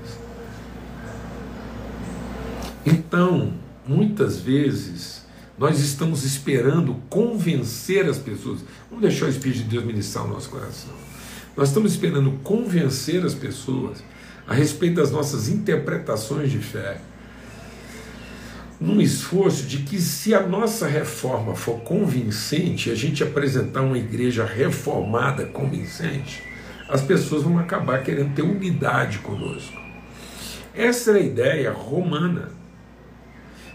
Então, 2.85 3.53
muitas 3.87 4.39
vezes, 4.39 5.25
nós 5.57 5.79
estamos 5.79 6.23
esperando 6.23 6.95
convencer 7.09 8.07
as 8.07 8.19
pessoas. 8.19 8.59
Vamos 8.89 9.01
deixar 9.01 9.25
o 9.25 9.29
Espírito 9.29 9.63
de 9.63 9.69
Deus 9.69 9.83
ministrar 9.83 10.25
o 10.25 10.27
nosso 10.27 10.49
coração. 10.49 10.91
Nós 11.55 11.69
estamos 11.69 11.93
esperando 11.93 12.31
convencer 12.43 13.25
as 13.25 13.33
pessoas 13.33 14.03
a 14.47 14.53
respeito 14.53 14.95
das 14.95 15.11
nossas 15.11 15.49
interpretações 15.49 16.49
de 16.49 16.59
fé, 16.59 17.01
num 18.79 19.01
esforço 19.01 19.63
de 19.63 19.79
que, 19.79 19.99
se 19.99 20.33
a 20.33 20.45
nossa 20.45 20.87
reforma 20.87 21.55
for 21.55 21.79
convincente, 21.81 22.89
a 22.89 22.95
gente 22.95 23.23
apresentar 23.23 23.81
uma 23.81 23.97
igreja 23.97 24.45
reformada 24.45 25.45
convincente, 25.47 26.43
as 26.87 27.01
pessoas 27.01 27.43
vão 27.43 27.59
acabar 27.59 28.03
querendo 28.03 28.33
ter 28.33 28.43
unidade 28.43 29.19
conosco. 29.19 29.75
Essa 30.73 31.11
é 31.11 31.15
a 31.15 31.19
ideia 31.19 31.71
romana. 31.71 32.51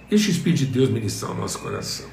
Deixa 0.08 0.28
o 0.28 0.30
Espírito 0.30 0.60
de 0.60 0.66
Deus 0.66 0.88
ministrar 0.88 1.32
o 1.32 1.34
nosso 1.34 1.58
coração. 1.58 2.12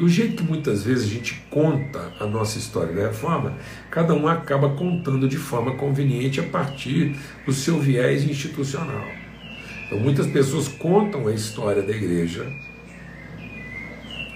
Do 0.00 0.08
jeito 0.08 0.36
que 0.36 0.42
muitas 0.42 0.82
vezes 0.82 1.04
a 1.04 1.14
gente 1.14 1.42
conta 1.50 2.14
a 2.18 2.24
nossa 2.24 2.56
história 2.56 2.90
da 2.94 3.08
reforma, 3.08 3.58
cada 3.90 4.14
um 4.14 4.26
acaba 4.26 4.70
contando 4.70 5.28
de 5.28 5.36
forma 5.36 5.74
conveniente 5.74 6.40
a 6.40 6.42
partir 6.42 7.14
do 7.44 7.52
seu 7.52 7.78
viés 7.78 8.24
institucional. 8.24 9.04
Então, 9.84 10.00
muitas 10.00 10.26
pessoas 10.26 10.68
contam 10.68 11.28
a 11.28 11.34
história 11.34 11.82
da 11.82 11.94
igreja 11.94 12.50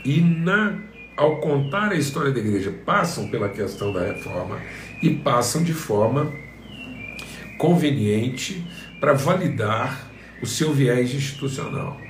e, 0.04 0.20
na, 0.20 0.78
ao 1.16 1.38
contar 1.38 1.92
a 1.92 1.96
história 1.96 2.30
da 2.30 2.40
igreja, 2.40 2.70
passam 2.84 3.28
pela 3.28 3.48
questão 3.48 3.90
da 3.90 4.04
reforma 4.04 4.60
e 5.00 5.08
passam 5.14 5.62
de 5.62 5.72
forma 5.72 6.30
conveniente 7.56 8.62
para 9.00 9.14
validar 9.14 10.10
o 10.42 10.46
seu 10.46 10.74
viés 10.74 11.14
institucional. 11.14 12.03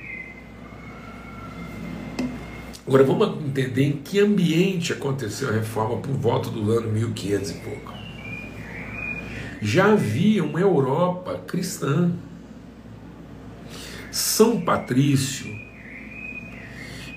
Agora 2.87 3.03
vamos 3.03 3.43
entender 3.43 3.83
em 3.83 3.93
que 3.93 4.19
ambiente 4.19 4.93
aconteceu 4.93 5.49
a 5.49 5.53
reforma 5.53 5.97
por 5.97 6.11
volta 6.11 6.51
do 6.51 6.71
ano 6.71 6.91
1500 6.91 7.49
e 7.49 7.53
pouco. 7.55 7.93
Já 9.59 9.93
havia 9.93 10.43
uma 10.43 10.59
Europa 10.59 11.41
cristã. 11.47 12.11
São 14.11 14.61
Patrício, 14.61 15.47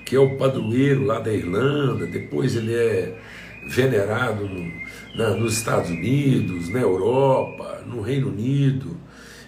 que 0.07 0.15
é 0.15 0.19
o 0.19 0.37
padroeiro 0.37 1.05
lá 1.05 1.19
da 1.19 1.31
Irlanda, 1.31 2.07
depois 2.07 2.55
ele 2.55 2.73
é 2.73 3.21
venerado 3.67 4.49
no, 4.49 4.71
na, 5.15 5.35
nos 5.35 5.53
Estados 5.53 5.91
Unidos, 5.91 6.67
na 6.69 6.79
Europa, 6.79 7.83
no 7.85 8.01
Reino 8.01 8.29
Unido. 8.29 8.97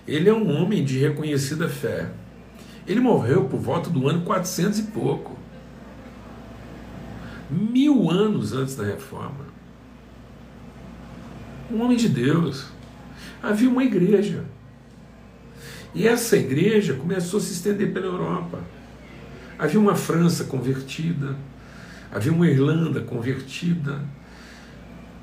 Ele 0.07 0.29
é 0.29 0.33
um 0.33 0.55
homem 0.55 0.83
de 0.83 0.99
reconhecida 0.99 1.67
fé. 1.67 2.11
Ele 2.87 2.99
morreu 2.99 3.45
por 3.45 3.59
volta 3.59 3.89
do 3.89 4.07
ano 4.07 4.21
400 4.21 4.79
e 4.79 4.83
pouco 4.83 5.40
mil 7.51 8.09
anos 8.09 8.53
antes 8.53 8.75
da 8.75 8.85
reforma. 8.85 9.45
Um 11.69 11.81
homem 11.81 11.97
de 11.97 12.07
Deus. 12.07 12.67
Havia 13.43 13.69
uma 13.69 13.83
igreja. 13.83 14.45
E 15.93 16.07
essa 16.07 16.37
igreja 16.37 16.93
começou 16.93 17.39
a 17.39 17.43
se 17.43 17.51
estender 17.51 17.91
pela 17.91 18.05
Europa. 18.05 18.59
Havia 19.59 19.79
uma 19.79 19.95
França 19.95 20.45
convertida, 20.45 21.35
havia 22.11 22.31
uma 22.31 22.47
Irlanda 22.47 23.01
convertida, 23.01 24.01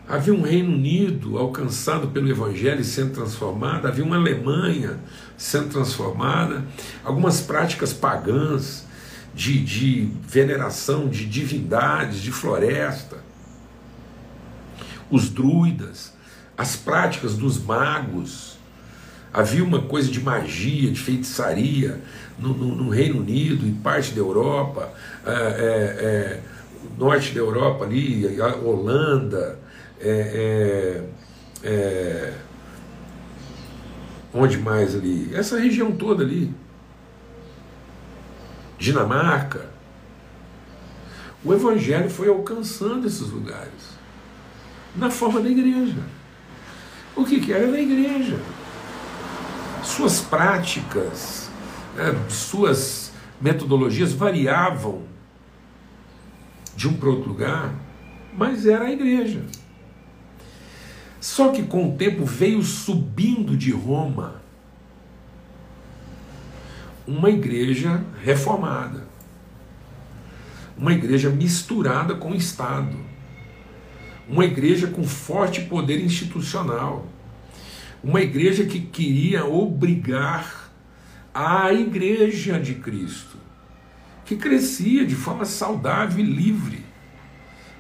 havia 0.08 0.32
um 0.32 0.42
Reino 0.42 0.72
Unido 0.72 1.38
alcançado 1.38 2.08
pelo 2.08 2.28
Evangelho 2.28 2.80
e 2.80 2.84
sendo 2.84 3.14
transformado, 3.14 3.86
havia 3.86 4.04
uma 4.04 4.16
Alemanha 4.16 5.00
sendo 5.36 5.70
transformada, 5.70 6.64
algumas 7.02 7.40
práticas 7.40 7.92
pagãs 7.92 8.86
de, 9.38 9.60
de 9.60 10.10
veneração 10.26 11.06
de 11.08 11.24
divindades, 11.24 12.20
de 12.20 12.32
floresta, 12.32 13.18
os 15.08 15.30
druidas, 15.30 16.12
as 16.56 16.74
práticas 16.74 17.36
dos 17.36 17.56
magos. 17.62 18.58
Havia 19.32 19.62
uma 19.62 19.80
coisa 19.82 20.10
de 20.10 20.20
magia, 20.20 20.90
de 20.90 20.98
feitiçaria 20.98 22.02
no, 22.36 22.52
no, 22.52 22.74
no 22.74 22.88
Reino 22.90 23.20
Unido 23.20 23.64
e 23.64 23.70
parte 23.70 24.12
da 24.12 24.18
Europa, 24.18 24.92
é, 25.24 25.30
é, 25.30 25.34
é, 25.34 26.40
norte 26.98 27.32
da 27.32 27.38
Europa 27.38 27.84
ali, 27.84 28.40
a 28.40 28.56
Holanda, 28.56 29.56
é, 30.00 31.04
é, 31.62 31.68
é, 31.68 32.34
onde 34.34 34.58
mais 34.58 34.96
ali? 34.96 35.32
Essa 35.32 35.60
região 35.60 35.92
toda 35.92 36.24
ali. 36.24 36.52
Dinamarca. 38.78 39.70
O 41.44 41.52
Evangelho 41.52 42.08
foi 42.08 42.28
alcançando 42.28 43.06
esses 43.06 43.28
lugares 43.30 43.98
na 44.94 45.10
forma 45.10 45.40
da 45.40 45.48
igreja. 45.48 46.02
O 47.14 47.24
que, 47.24 47.40
que 47.40 47.52
era 47.52 47.70
da 47.70 47.80
igreja? 47.80 48.38
Suas 49.82 50.20
práticas, 50.20 51.50
né, 51.96 52.14
suas 52.28 53.12
metodologias 53.40 54.12
variavam 54.12 55.02
de 56.76 56.88
um 56.88 56.94
para 56.94 57.08
outro 57.08 57.30
lugar, 57.30 57.74
mas 58.36 58.66
era 58.66 58.84
a 58.84 58.92
igreja. 58.92 59.42
Só 61.20 61.48
que 61.48 61.64
com 61.64 61.88
o 61.88 61.96
tempo 61.96 62.24
veio 62.24 62.62
subindo 62.62 63.56
de 63.56 63.72
Roma 63.72 64.37
uma 67.08 67.30
igreja 67.30 68.04
reformada, 68.22 69.08
uma 70.76 70.92
igreja 70.92 71.30
misturada 71.30 72.14
com 72.14 72.32
o 72.32 72.34
Estado, 72.34 72.94
uma 74.28 74.44
igreja 74.44 74.88
com 74.88 75.02
forte 75.04 75.62
poder 75.62 76.04
institucional, 76.04 77.06
uma 78.04 78.20
igreja 78.20 78.66
que 78.66 78.78
queria 78.78 79.46
obrigar 79.46 80.70
a 81.32 81.72
igreja 81.72 82.60
de 82.60 82.74
Cristo, 82.74 83.38
que 84.26 84.36
crescia 84.36 85.06
de 85.06 85.14
forma 85.14 85.46
saudável 85.46 86.22
e 86.22 86.28
livre, 86.28 86.84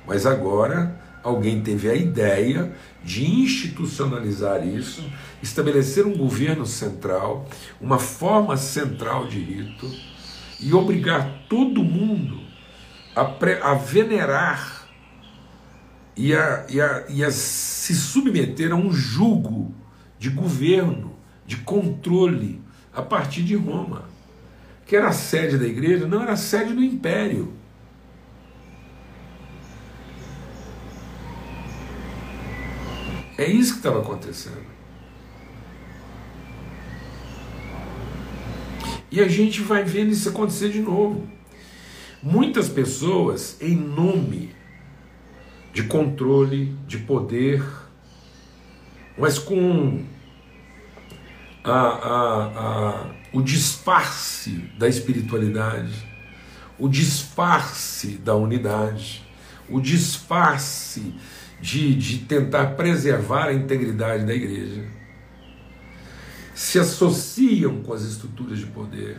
mas 0.06 0.24
agora 0.24 0.98
alguém 1.22 1.60
teve 1.60 1.90
a 1.90 1.94
ideia 1.94 2.72
de 3.02 3.24
institucionalizar 3.24 4.66
isso, 4.66 5.04
estabelecer 5.42 6.06
um 6.06 6.16
governo 6.16 6.66
central, 6.66 7.48
uma 7.80 7.98
forma 7.98 8.56
central 8.56 9.26
de 9.26 9.38
rito 9.38 9.90
e 10.60 10.74
obrigar 10.74 11.44
todo 11.48 11.82
mundo 11.82 12.40
a, 13.14 13.70
a 13.70 13.74
venerar 13.74 14.88
e 16.16 16.34
a, 16.34 16.66
e, 16.68 16.80
a, 16.80 17.04
e 17.08 17.24
a 17.24 17.30
se 17.30 17.94
submeter 17.94 18.72
a 18.72 18.74
um 18.74 18.92
jugo 18.92 19.72
de 20.18 20.30
governo, 20.30 21.14
de 21.46 21.58
controle, 21.58 22.60
a 22.92 23.00
partir 23.00 23.44
de 23.44 23.54
Roma, 23.54 24.04
que 24.84 24.96
era 24.96 25.08
a 25.08 25.12
sede 25.12 25.56
da 25.56 25.66
igreja, 25.66 26.08
não 26.08 26.22
era 26.22 26.32
a 26.32 26.36
sede 26.36 26.74
do 26.74 26.82
império. 26.82 27.52
É 33.38 33.46
isso 33.46 33.74
que 33.74 33.78
estava 33.78 34.00
acontecendo. 34.00 34.66
E 39.10 39.20
a 39.20 39.28
gente 39.28 39.62
vai 39.62 39.84
vendo 39.84 40.10
isso 40.10 40.28
acontecer 40.28 40.70
de 40.70 40.80
novo. 40.80 41.26
Muitas 42.20 42.68
pessoas, 42.68 43.56
em 43.60 43.76
nome 43.76 44.54
de 45.72 45.84
controle, 45.84 46.76
de 46.86 46.98
poder, 46.98 47.64
mas 49.16 49.38
com 49.38 50.04
a, 51.62 51.72
a, 51.72 52.44
a, 52.44 53.14
o 53.32 53.40
disfarce 53.40 54.50
da 54.76 54.88
espiritualidade, 54.88 56.06
o 56.76 56.88
disfarce 56.88 58.18
da 58.18 58.34
unidade, 58.34 59.24
o 59.68 59.80
disfarce 59.80 61.14
de, 61.60 61.94
de 61.94 62.18
tentar 62.18 62.76
preservar 62.76 63.46
a 63.46 63.54
integridade 63.54 64.24
da 64.24 64.34
igreja, 64.34 64.84
se 66.54 66.78
associam 66.78 67.82
com 67.82 67.92
as 67.92 68.02
estruturas 68.02 68.58
de 68.58 68.66
poder 68.66 69.18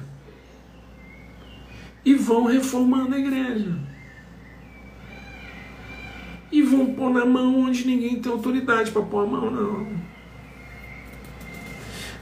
e 2.03 2.15
vão 2.15 2.45
reformando 2.45 3.15
a 3.15 3.19
igreja. 3.19 3.77
E 6.51 6.61
vão 6.63 6.93
pôr 6.93 7.11
na 7.11 7.25
mão 7.25 7.61
onde 7.61 7.85
ninguém 7.85 8.19
tem 8.19 8.31
autoridade 8.31 8.91
para 8.91 9.01
pôr 9.03 9.23
a 9.23 9.27
mão, 9.27 9.51
não. 9.51 9.87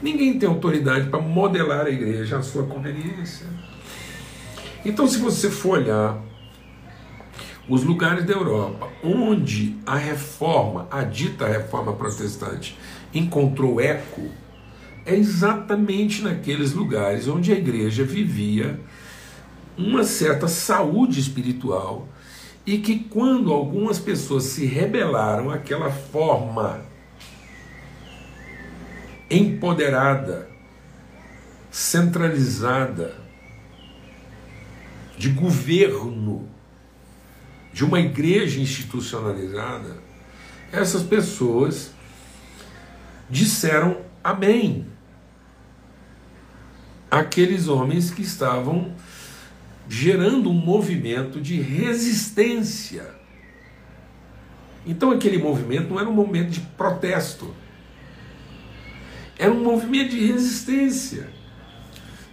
Ninguém 0.02 0.38
tem 0.38 0.48
autoridade 0.48 1.08
para 1.08 1.20
modelar 1.20 1.86
a 1.86 1.90
igreja 1.90 2.38
à 2.38 2.42
sua 2.42 2.66
conveniência. 2.66 3.46
Então, 4.84 5.06
se 5.08 5.18
você 5.18 5.50
for 5.50 5.78
olhar 5.78 6.22
os 7.68 7.84
lugares 7.84 8.24
da 8.24 8.32
Europa 8.32 8.88
onde 9.02 9.76
a 9.84 9.96
reforma, 9.96 10.88
a 10.90 11.02
dita 11.02 11.46
reforma 11.46 11.92
protestante, 11.92 12.76
encontrou 13.12 13.80
eco, 13.80 14.30
é 15.04 15.14
exatamente 15.14 16.22
naqueles 16.22 16.72
lugares 16.72 17.28
onde 17.28 17.52
a 17.52 17.56
igreja 17.56 18.04
vivia 18.04 18.80
uma 19.76 20.02
certa 20.04 20.48
saúde 20.48 21.20
espiritual 21.20 22.08
e 22.66 22.78
que 22.78 22.98
quando 22.98 23.52
algumas 23.52 23.98
pessoas 23.98 24.44
se 24.44 24.66
rebelaram 24.66 25.50
àquela 25.50 25.90
forma 25.90 26.82
empoderada, 29.30 30.48
centralizada, 31.70 33.16
de 35.16 35.30
governo, 35.30 36.48
de 37.78 37.84
uma 37.84 38.00
igreja 38.00 38.60
institucionalizada, 38.60 40.02
essas 40.72 41.04
pessoas 41.04 41.92
disseram 43.30 43.98
amém. 44.22 44.84
Aqueles 47.08 47.68
homens 47.68 48.10
que 48.10 48.20
estavam 48.20 48.92
gerando 49.88 50.50
um 50.50 50.54
movimento 50.54 51.40
de 51.40 51.60
resistência. 51.60 53.14
Então 54.84 55.12
aquele 55.12 55.38
movimento 55.38 55.90
não 55.90 56.00
era 56.00 56.08
um 56.08 56.14
movimento 56.14 56.50
de 56.50 56.60
protesto 56.60 57.54
era 59.38 59.52
um 59.52 59.62
movimento 59.62 60.10
de 60.10 60.26
resistência. 60.26 61.30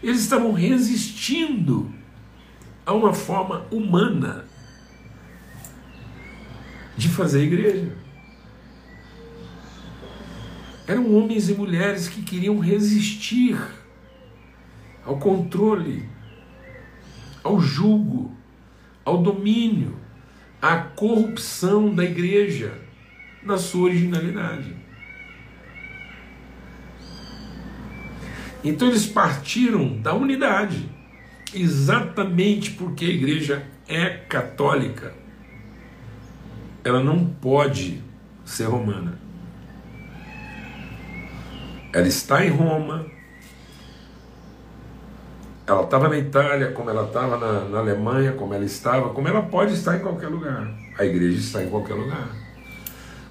Eles 0.01 0.21
estavam 0.21 0.53
resistindo 0.53 1.93
a 2.83 2.93
uma 2.93 3.13
forma 3.13 3.67
humana 3.69 4.44
de 6.97 7.09
fazer 7.09 7.43
igreja. 7.43 7.91
Eram 10.87 11.15
homens 11.15 11.49
e 11.49 11.53
mulheres 11.53 12.07
que 12.07 12.21
queriam 12.21 12.59
resistir 12.59 13.57
ao 15.03 15.17
controle, 15.17 16.07
ao 17.43 17.59
jugo, 17.59 18.35
ao 19.03 19.21
domínio, 19.21 19.97
à 20.61 20.77
corrupção 20.77 21.93
da 21.93 22.03
igreja 22.03 22.73
na 23.43 23.57
sua 23.57 23.83
originalidade. 23.85 24.75
Então 28.63 28.87
eles 28.87 29.05
partiram 29.05 30.01
da 30.01 30.13
unidade, 30.15 30.89
exatamente 31.53 32.71
porque 32.71 33.05
a 33.05 33.09
igreja 33.09 33.67
é 33.87 34.09
católica. 34.09 35.24
Ela 36.85 37.03
não 37.03 37.25
pode 37.25 38.01
ser 38.45 38.65
romana. 38.65 39.17
Ela 41.91 42.07
está 42.07 42.45
em 42.45 42.49
Roma, 42.49 43.07
ela 45.65 45.83
estava 45.83 46.07
na 46.07 46.17
Itália, 46.17 46.71
como 46.73 46.91
ela 46.91 47.07
estava 47.07 47.37
na, 47.37 47.67
na, 47.69 47.79
Alemanha, 47.79 48.33
como 48.33 48.53
ela 48.53 48.65
estava, 48.65 49.09
como 49.09 49.27
ela 49.27 49.41
pode 49.41 49.73
estar 49.73 49.95
em 49.95 49.99
qualquer 49.99 50.27
lugar. 50.27 50.71
A 50.99 51.03
igreja 51.03 51.39
está 51.39 51.63
em 51.63 51.69
qualquer 51.69 51.95
lugar. 51.95 52.29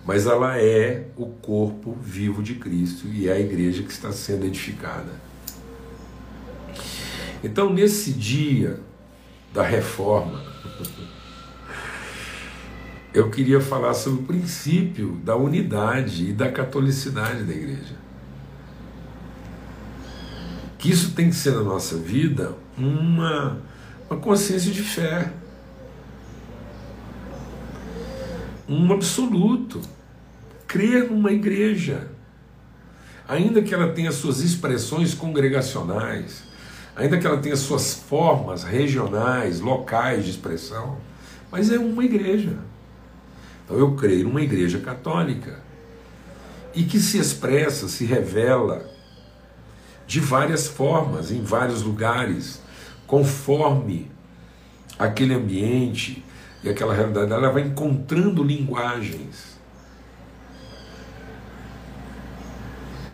Mas 0.05 0.27
ela 0.27 0.59
é 0.59 1.07
o 1.17 1.27
corpo 1.27 1.97
vivo 2.01 2.43
de 2.43 2.57
Cristo 2.57 3.07
e 3.07 3.29
é 3.29 3.33
a 3.35 3.40
igreja 3.40 3.85
que 3.85 3.93
está 3.93 4.11
sendo 4.11 4.47
edificada. 4.47 5.12
Então, 7.43 7.73
nesse 7.73 8.12
dia 8.12 8.81
da 9.53 9.62
reforma, 9.62 10.43
eu 13.14 13.31
queria 13.31 13.61
falar 13.61 13.94
sobre 13.94 14.22
o 14.22 14.27
princípio 14.27 15.12
da 15.22 15.37
unidade 15.37 16.31
e 16.31 16.33
da 16.33 16.50
catolicidade 16.50 17.44
da 17.44 17.53
igreja. 17.53 17.94
Que 20.77 20.90
isso 20.90 21.12
tem 21.12 21.31
que 21.31 21.37
ser 21.37 21.53
na 21.53 21.62
nossa 21.62 21.96
vida 21.96 22.57
uma, 22.77 23.59
uma 24.11 24.18
consciência 24.18 24.72
de 24.72 24.83
fé. 24.83 25.33
Um 28.68 28.92
absoluto. 28.92 29.81
Crer 30.66 31.09
numa 31.09 31.31
igreja. 31.31 32.09
Ainda 33.29 33.62
que 33.62 33.72
ela 33.72 33.92
tenha 33.92 34.11
suas 34.11 34.40
expressões 34.40 35.14
congregacionais, 35.14 36.42
ainda 36.96 37.16
que 37.16 37.27
ela 37.27 37.38
tenha 37.38 37.57
suas 37.57 37.94
formas 37.94 38.64
regionais, 38.64 39.61
locais 39.61 40.24
de 40.24 40.31
expressão, 40.33 40.98
mas 41.50 41.70
é 41.70 41.79
uma 41.79 42.05
igreja. 42.05 42.59
Então 43.64 43.79
eu 43.79 43.94
creio 43.94 44.24
numa 44.24 44.42
igreja 44.42 44.79
católica 44.79 45.61
e 46.74 46.85
que 46.85 46.98
se 46.98 47.18
expressa, 47.18 47.88
se 47.88 48.05
revela 48.05 48.85
de 50.07 50.20
várias 50.20 50.66
formas, 50.66 51.31
em 51.31 51.42
vários 51.42 51.83
lugares, 51.83 52.61
conforme 53.07 54.11
aquele 54.98 55.35
ambiente 55.35 56.22
e 56.62 56.68
aquela 56.68 56.94
realidade, 56.94 57.33
ela 57.33 57.50
vai 57.50 57.62
encontrando 57.62 58.42
linguagens, 58.42 59.59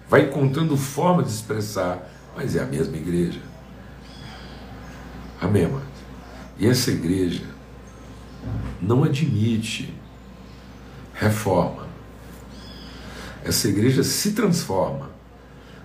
vai 0.08 0.22
encontrando 0.22 0.76
formas 0.76 1.26
de 1.26 1.32
expressar, 1.32 2.10
mas 2.36 2.56
é 2.56 2.62
a 2.62 2.66
mesma 2.66 2.96
igreja. 2.96 3.40
Amém, 5.40 5.64
amados? 5.64 5.88
E 6.58 6.66
essa 6.66 6.90
igreja 6.90 7.44
não 8.80 9.04
admite 9.04 9.94
reforma. 11.20 11.86
Essa 13.44 13.68
igreja 13.68 14.02
se 14.02 14.32
transforma, 14.32 15.10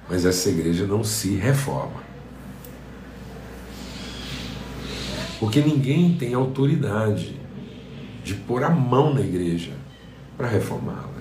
mas 0.10 0.26
essa 0.26 0.50
igreja 0.50 0.88
não 0.88 1.04
se 1.04 1.36
reforma. 1.36 2.02
Porque 5.38 5.60
ninguém 5.60 6.18
tem 6.18 6.34
autoridade 6.34 7.38
de 8.24 8.34
pôr 8.34 8.64
a 8.64 8.70
mão 8.70 9.14
na 9.14 9.20
igreja 9.20 9.74
para 10.38 10.48
reformá-la. 10.48 11.14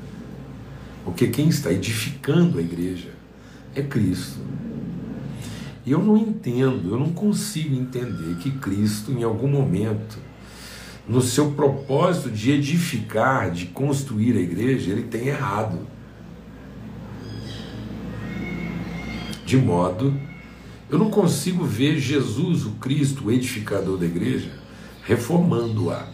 Porque 1.05 1.27
quem 1.27 1.49
está 1.49 1.73
edificando 1.73 2.59
a 2.59 2.63
igreja 2.63 3.11
é 3.75 3.83
Cristo. 3.83 4.39
E 5.85 5.91
eu 5.91 5.99
não 5.99 6.17
entendo, 6.17 6.93
eu 6.93 6.99
não 6.99 7.13
consigo 7.13 7.75
entender 7.75 8.37
que 8.37 8.53
Cristo, 8.53 9.11
em 9.11 9.25
algum 9.25 9.49
momento, 9.49 10.19
no 11.07 11.21
seu 11.21 11.53
propósito 11.53 12.31
de 12.31 12.51
edificar, 12.51 13.51
de 13.51 13.67
construir 13.67 14.37
a 14.37 14.41
igreja, 14.41 14.91
ele 14.91 15.03
tem 15.03 15.29
errado. 15.29 15.79
De 19.45 19.57
modo, 19.57 20.19
eu 20.89 20.99
não 20.99 21.11
consigo 21.11 21.65
ver 21.65 21.99
Jesus, 21.99 22.65
o 22.65 22.73
Cristo, 22.73 23.27
o 23.27 23.33
edificador 23.33 23.99
da 23.99 24.07
igreja, 24.07 24.51
reformando-a. 25.03 26.09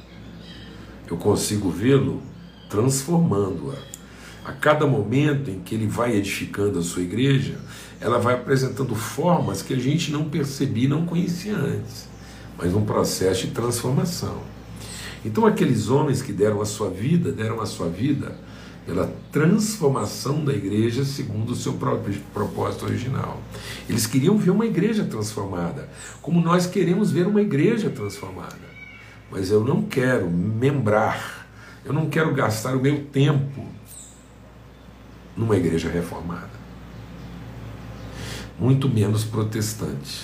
Eu 1.08 1.16
consigo 1.16 1.70
vê-lo 1.70 2.22
transformando-a. 2.68 3.90
A 4.44 4.52
cada 4.52 4.86
momento 4.86 5.50
em 5.50 5.60
que 5.60 5.74
ele 5.74 5.86
vai 5.86 6.16
edificando 6.16 6.78
a 6.78 6.82
sua 6.82 7.02
igreja, 7.02 7.60
ela 8.00 8.18
vai 8.18 8.34
apresentando 8.34 8.94
formas 8.94 9.62
que 9.62 9.74
a 9.74 9.78
gente 9.78 10.10
não 10.10 10.24
percebia, 10.24 10.88
não 10.88 11.04
conhecia 11.04 11.54
antes, 11.54 12.08
mas 12.56 12.74
um 12.74 12.84
processo 12.84 13.46
de 13.46 13.52
transformação. 13.52 14.40
Então 15.24 15.46
aqueles 15.46 15.88
homens 15.88 16.22
que 16.22 16.32
deram 16.32 16.60
a 16.60 16.64
sua 16.64 16.88
vida, 16.88 17.30
deram 17.30 17.60
a 17.60 17.66
sua 17.66 17.88
vida 17.88 18.34
pela 18.86 19.12
transformação 19.30 20.44
da 20.44 20.52
igreja 20.52 21.04
segundo 21.04 21.50
o 21.50 21.56
seu 21.56 21.74
próprio 21.74 22.18
propósito 22.32 22.86
original. 22.86 23.40
Eles 23.88 24.06
queriam 24.06 24.36
ver 24.38 24.50
uma 24.50 24.66
igreja 24.66 25.04
transformada, 25.04 25.88
como 26.22 26.40
nós 26.40 26.66
queremos 26.66 27.10
ver 27.10 27.26
uma 27.26 27.42
igreja 27.42 27.90
transformada. 27.90 28.70
Mas 29.30 29.50
eu 29.50 29.62
não 29.62 29.82
quero 29.82 30.28
membrar, 30.28 31.46
eu 31.84 31.92
não 31.92 32.08
quero 32.08 32.34
gastar 32.34 32.74
o 32.74 32.80
meu 32.80 33.04
tempo 33.04 33.64
numa 35.36 35.56
igreja 35.56 35.88
reformada. 35.88 36.60
Muito 38.58 38.88
menos 38.88 39.24
protestante. 39.24 40.22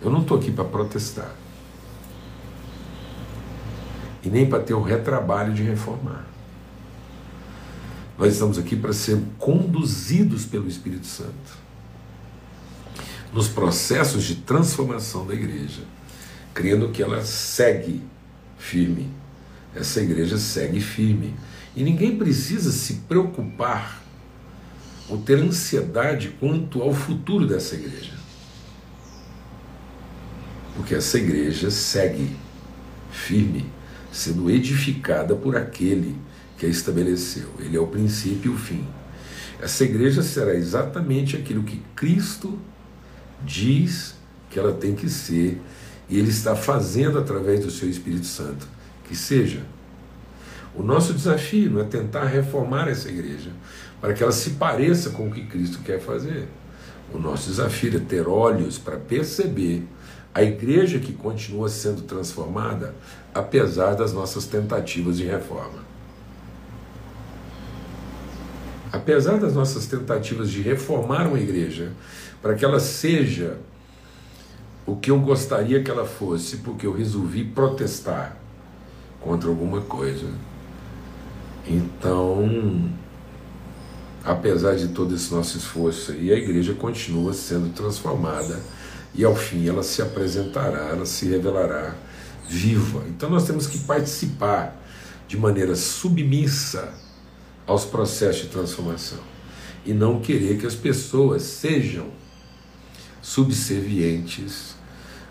Eu 0.00 0.10
não 0.10 0.22
estou 0.22 0.38
aqui 0.38 0.50
para 0.50 0.64
protestar. 0.64 1.34
E 4.24 4.28
nem 4.28 4.48
para 4.48 4.62
ter 4.62 4.74
o 4.74 4.82
retrabalho 4.82 5.52
de 5.52 5.62
reformar. 5.62 6.24
Nós 8.18 8.32
estamos 8.32 8.58
aqui 8.58 8.76
para 8.76 8.92
ser 8.92 9.20
conduzidos 9.38 10.46
pelo 10.46 10.68
Espírito 10.68 11.06
Santo 11.06 11.64
nos 13.34 13.48
processos 13.48 14.22
de 14.22 14.36
transformação 14.36 15.26
da 15.26 15.34
igreja, 15.34 15.82
crendo 16.54 16.90
que 16.90 17.02
ela 17.02 17.24
segue 17.24 18.00
firme. 18.56 19.10
Essa 19.74 20.00
igreja 20.00 20.38
segue 20.38 20.80
firme. 20.80 21.34
E 21.74 21.82
ninguém 21.82 22.16
precisa 22.16 22.70
se 22.70 22.94
preocupar 23.08 24.04
ou 25.08 25.18
ter 25.18 25.38
ansiedade 25.38 26.28
quanto 26.38 26.80
ao 26.80 26.94
futuro 26.94 27.44
dessa 27.44 27.74
igreja. 27.74 28.12
Porque 30.76 30.94
essa 30.94 31.18
igreja 31.18 31.70
segue 31.72 32.36
firme, 33.10 33.66
sendo 34.14 34.48
edificada 34.48 35.34
por 35.34 35.56
aquele 35.56 36.16
que 36.56 36.64
a 36.64 36.68
estabeleceu. 36.68 37.48
Ele 37.58 37.76
é 37.76 37.80
o 37.80 37.86
princípio 37.88 38.52
e 38.52 38.54
o 38.54 38.58
fim. 38.58 38.86
Essa 39.60 39.82
igreja 39.82 40.22
será 40.22 40.54
exatamente 40.54 41.36
aquilo 41.36 41.64
que 41.64 41.82
Cristo 41.96 42.58
diz 43.44 44.14
que 44.48 44.58
ela 44.58 44.72
tem 44.72 44.94
que 44.94 45.08
ser, 45.08 45.60
e 46.08 46.16
Ele 46.16 46.30
está 46.30 46.54
fazendo 46.54 47.18
através 47.18 47.64
do 47.64 47.70
seu 47.70 47.90
Espírito 47.90 48.26
Santo 48.26 48.68
que 49.08 49.16
seja. 49.16 49.62
O 50.76 50.82
nosso 50.82 51.12
desafio 51.12 51.80
é 51.80 51.84
tentar 51.84 52.24
reformar 52.24 52.88
essa 52.88 53.08
igreja 53.08 53.50
para 54.00 54.14
que 54.14 54.22
ela 54.22 54.32
se 54.32 54.50
pareça 54.50 55.10
com 55.10 55.28
o 55.28 55.32
que 55.32 55.44
Cristo 55.44 55.80
quer 55.84 56.00
fazer. 56.00 56.46
O 57.12 57.18
nosso 57.18 57.48
desafio 57.48 57.96
é 57.96 58.00
ter 58.00 58.28
olhos 58.28 58.78
para 58.78 58.96
perceber 58.96 59.84
a 60.32 60.42
igreja 60.42 60.98
que 60.98 61.12
continua 61.12 61.68
sendo 61.68 62.02
transformada 62.02 62.94
apesar 63.34 63.94
das 63.94 64.12
nossas 64.12 64.46
tentativas 64.46 65.18
de 65.18 65.24
reforma. 65.24 65.84
apesar 68.94 69.38
das 69.38 69.54
nossas 69.54 69.86
tentativas 69.86 70.48
de 70.48 70.62
reformar 70.62 71.26
uma 71.26 71.40
igreja 71.40 71.90
para 72.40 72.54
que 72.54 72.64
ela 72.64 72.78
seja 72.78 73.58
o 74.86 74.94
que 74.94 75.10
eu 75.10 75.18
gostaria 75.18 75.82
que 75.82 75.90
ela 75.90 76.06
fosse, 76.06 76.58
porque 76.58 76.86
eu 76.86 76.92
resolvi 76.92 77.42
protestar 77.42 78.36
contra 79.20 79.48
alguma 79.48 79.80
coisa. 79.80 80.28
Então, 81.66 82.88
apesar 84.24 84.76
de 84.76 84.88
todo 84.88 85.14
esse 85.14 85.34
nosso 85.34 85.58
esforço 85.58 86.12
aí, 86.12 86.32
a 86.32 86.36
igreja 86.36 86.72
continua 86.74 87.32
sendo 87.32 87.74
transformada 87.74 88.60
e 89.12 89.24
ao 89.24 89.34
fim 89.34 89.66
ela 89.68 89.82
se 89.82 90.02
apresentará, 90.02 90.90
ela 90.90 91.06
se 91.06 91.26
revelará 91.26 91.94
viva. 92.48 93.04
Então 93.08 93.30
nós 93.30 93.46
temos 93.46 93.66
que 93.66 93.78
participar 93.80 94.80
de 95.26 95.38
maneira 95.38 95.74
submissa 95.74 96.92
aos 97.66 97.84
processos 97.84 98.42
de 98.42 98.48
transformação 98.48 99.18
e 99.84 99.92
não 99.92 100.20
querer 100.20 100.58
que 100.58 100.66
as 100.66 100.74
pessoas 100.74 101.42
sejam 101.42 102.08
subservientes 103.20 104.74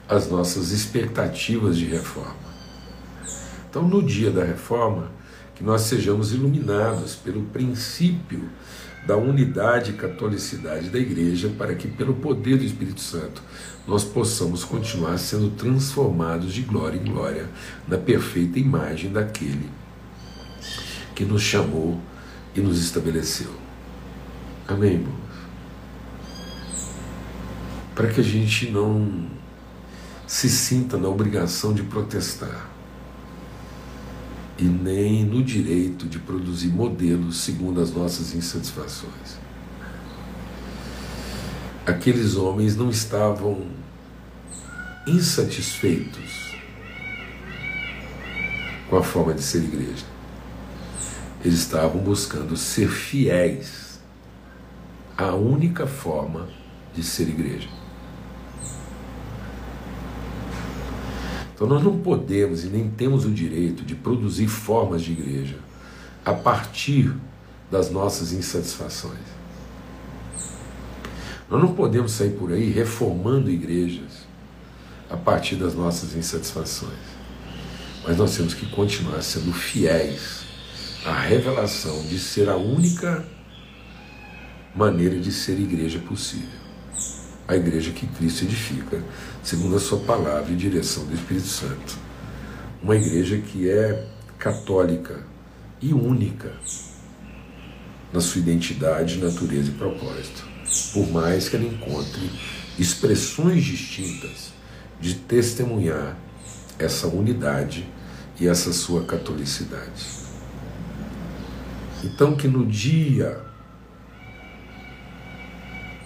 às 0.08 0.30
nossas 0.30 0.72
expectativas 0.72 1.78
de 1.78 1.86
reforma. 1.86 2.44
Então, 3.70 3.88
no 3.88 4.04
dia 4.04 4.30
da 4.30 4.44
reforma, 4.44 5.12
que 5.56 5.64
nós 5.64 5.82
sejamos 5.82 6.34
iluminados 6.34 7.16
pelo 7.16 7.44
princípio 7.46 8.50
da 9.06 9.18
unidade 9.18 9.92
e 9.92 9.94
catolicidade 9.94 10.90
da 10.90 10.98
Igreja, 10.98 11.50
para 11.58 11.76
que, 11.76 11.88
pelo 11.88 12.14
poder 12.16 12.58
do 12.58 12.64
Espírito 12.64 13.02
Santo, 13.02 13.42
nós 13.86 14.04
possamos 14.04 14.64
continuar 14.64 15.18
sendo 15.18 15.50
transformados 15.52 16.54
de 16.54 16.62
glória 16.62 16.98
em 16.98 17.04
glória 17.04 17.50
na 17.88 17.98
perfeita 17.98 18.58
imagem 18.58 19.12
daquele 19.12 19.70
que 21.14 21.26
nos 21.26 21.42
chamou 21.42 22.00
e 22.56 22.62
nos 22.62 22.82
estabeleceu. 22.82 23.52
Amém, 24.68 24.94
irmãos? 24.94 25.24
Para 27.94 28.08
que 28.08 28.22
a 28.22 28.24
gente 28.24 28.72
não 28.72 29.28
se 30.26 30.50
sinta 30.50 30.98
na 30.98 31.10
obrigação 31.10 31.74
de 31.74 31.84
protestar 31.84 32.73
e 34.58 34.64
nem 34.64 35.26
no 35.26 35.44
direito 35.44 36.08
de 36.08 36.20
produzir 36.20 36.68
modelos 36.68 37.38
segundo 37.38 37.82
as 37.82 37.92
nossas 37.92 38.34
insatisfações. 38.34 39.38
Aqueles 41.86 42.36
homens 42.36 42.76
não 42.76 42.90
estavam 42.90 43.68
insatisfeitos 45.06 46.56
com 48.90 48.98
a 48.98 49.04
forma 49.04 49.34
de 49.34 49.42
ser 49.42 49.64
igreja. 49.64 50.06
Eles 51.44 51.60
estavam 51.60 52.00
buscando 52.02 52.56
ser 52.56 52.88
fiéis 52.88 54.00
à 55.18 55.34
única 55.36 55.86
forma 55.86 56.48
de 56.94 57.04
ser 57.04 57.28
igreja. 57.28 57.83
Então 61.54 61.68
nós 61.68 61.84
não 61.84 62.00
podemos 62.00 62.64
e 62.64 62.68
nem 62.68 62.90
temos 62.90 63.26
o 63.26 63.32
direito 63.32 63.84
de 63.84 63.96
produzir 63.96 64.48
formas 64.48 65.02
de 65.02 65.12
igreja 65.12 65.58
a 66.26 66.34
partir 66.34 67.14
das 67.70 67.90
nossas 67.90 68.34
insatisfações. 68.34 69.34
Nós 71.50 71.62
não 71.62 71.74
podemos 71.74 72.12
sair 72.14 72.32
por 72.32 72.52
aí 72.52 72.72
reformando 72.72 73.50
igrejas 73.50 74.26
a 75.10 75.18
partir 75.18 75.56
das 75.56 75.76
nossas 75.76 76.16
insatisfações. 76.16 77.14
Mas 78.04 78.18
nós 78.18 78.36
temos 78.36 78.54
que 78.54 78.66
continuar 78.68 79.22
sendo 79.22 79.54
fiéis 79.54 80.44
a 81.06 81.14
revelação 81.14 82.02
de 82.08 82.18
ser 82.18 82.50
a 82.50 82.56
única 82.56 83.26
maneira 84.76 85.20
de 85.20 85.32
ser 85.32 85.60
igreja 85.60 86.00
possível. 86.00 86.63
A 87.48 87.56
igreja 87.56 87.92
que 87.92 88.08
Cristo 88.08 88.46
edifica, 88.46 89.04
segundo 89.44 89.76
a 89.76 89.80
sua 89.80 90.00
palavra 90.00 90.52
e 90.52 90.56
direção 90.56 91.06
do 91.06 91.14
Espírito 91.14 91.48
Santo. 91.48 91.98
Uma 92.82 92.96
igreja 92.96 93.38
que 93.38 93.70
é 93.70 94.08
católica 94.38 95.24
e 95.82 95.94
única 95.94 96.52
na 98.14 98.22
sua 98.22 98.40
identidade, 98.40 99.18
natureza 99.18 99.70
e 99.70 99.74
propósito, 99.74 100.46
por 100.94 101.10
mais 101.12 101.50
que 101.50 101.56
ela 101.56 101.66
encontre 101.66 102.30
expressões 102.78 103.64
distintas 103.64 104.54
de 105.02 105.16
testemunhar 105.16 106.18
essa 106.78 107.08
unidade 107.08 107.88
e 108.40 108.48
essa 108.48 108.72
sua 108.72 109.04
catolicidade. 109.04 110.06
Então, 112.04 112.36
que 112.36 112.48
no 112.48 112.66
dia 112.66 113.42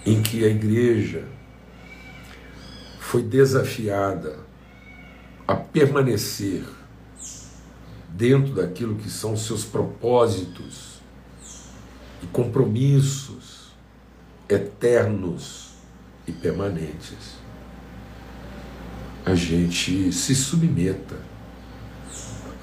em 0.08 0.22
que 0.22 0.42
a 0.42 0.48
igreja 0.48 1.22
foi 2.98 3.22
desafiada 3.22 4.38
a 5.46 5.54
permanecer 5.54 6.64
dentro 8.08 8.54
daquilo 8.54 8.96
que 8.96 9.10
são 9.10 9.36
seus 9.36 9.66
propósitos 9.66 11.02
e 12.22 12.26
compromissos 12.28 13.70
eternos 14.48 15.74
e 16.26 16.32
permanentes, 16.32 17.36
a 19.26 19.34
gente 19.34 20.10
se 20.10 20.34
submeta 20.34 21.16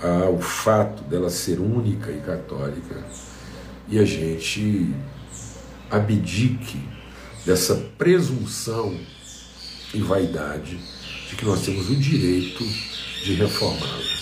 ao 0.02 0.40
fato 0.40 1.04
dela 1.04 1.30
ser 1.30 1.60
única 1.60 2.12
e 2.12 2.20
católica 2.22 3.04
e 3.88 4.00
a 4.00 4.06
gente 4.06 4.96
abdique 5.92 6.95
dessa 7.46 7.76
presunção 7.98 8.98
e 9.94 10.02
vaidade 10.02 10.80
de 11.30 11.36
que 11.36 11.46
nós 11.46 11.62
temos 11.64 11.90
o 11.90 11.96
direito 11.96 12.64
de 13.24 13.34
reformá-la. 13.36 14.16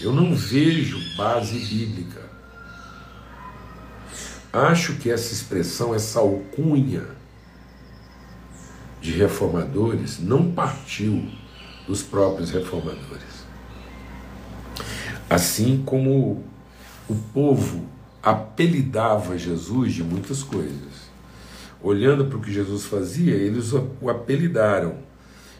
Eu 0.00 0.12
não 0.12 0.34
vejo 0.34 0.98
base 1.16 1.58
bíblica. 1.58 2.28
Acho 4.52 4.94
que 4.94 5.10
essa 5.10 5.32
expressão, 5.32 5.94
essa 5.94 6.20
alcunha 6.20 7.04
de 9.00 9.12
reformadores, 9.12 10.18
não 10.18 10.50
partiu 10.52 11.28
dos 11.86 12.02
próprios 12.02 12.50
reformadores. 12.50 13.46
Assim 15.28 15.82
como 15.84 16.44
o 17.08 17.14
povo 17.32 17.86
apelidava 18.22 19.38
Jesus 19.38 19.94
de 19.94 20.02
muitas 20.02 20.42
coisas. 20.42 21.07
Olhando 21.82 22.26
para 22.26 22.38
o 22.38 22.40
que 22.40 22.52
Jesus 22.52 22.86
fazia, 22.86 23.34
eles 23.34 23.72
o 23.72 24.10
apelidaram 24.10 24.96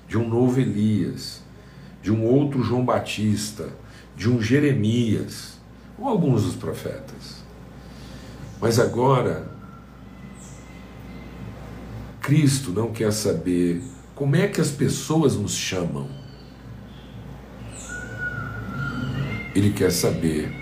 de 0.08 0.18
um 0.18 0.28
novo 0.28 0.60
Elias, 0.60 1.42
de 2.02 2.10
um 2.10 2.24
outro 2.24 2.62
João 2.62 2.84
Batista, 2.84 3.68
de 4.16 4.28
um 4.28 4.42
Jeremias, 4.42 5.58
ou 5.98 6.08
alguns 6.08 6.44
dos 6.44 6.56
profetas. 6.56 7.44
Mas 8.60 8.80
agora, 8.80 9.48
Cristo 12.20 12.72
não 12.72 12.92
quer 12.92 13.12
saber 13.12 13.82
como 14.14 14.34
é 14.34 14.48
que 14.48 14.60
as 14.60 14.70
pessoas 14.70 15.36
nos 15.36 15.54
chamam. 15.54 16.08
Ele 19.54 19.70
quer 19.70 19.92
saber 19.92 20.52